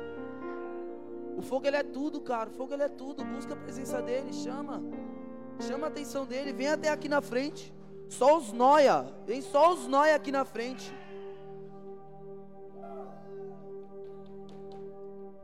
O 1.37 1.41
fogo 1.41 1.67
ele 1.67 1.77
é 1.77 1.83
tudo, 1.83 2.19
cara. 2.21 2.49
O 2.49 2.53
fogo 2.53 2.73
ele 2.73 2.83
é 2.83 2.89
tudo. 2.89 3.23
Busca 3.23 3.53
a 3.53 3.57
presença 3.57 4.01
dele, 4.01 4.33
chama. 4.33 4.81
Chama 5.61 5.87
a 5.87 5.89
atenção 5.89 6.25
dele. 6.25 6.51
Vem 6.51 6.67
até 6.67 6.89
aqui 6.89 7.07
na 7.07 7.21
frente. 7.21 7.73
Só 8.09 8.37
os 8.37 8.51
noia. 8.51 9.05
Vem 9.25 9.41
só 9.41 9.73
os 9.73 9.87
noia 9.87 10.15
aqui 10.15 10.31
na 10.31 10.45
frente. 10.45 10.93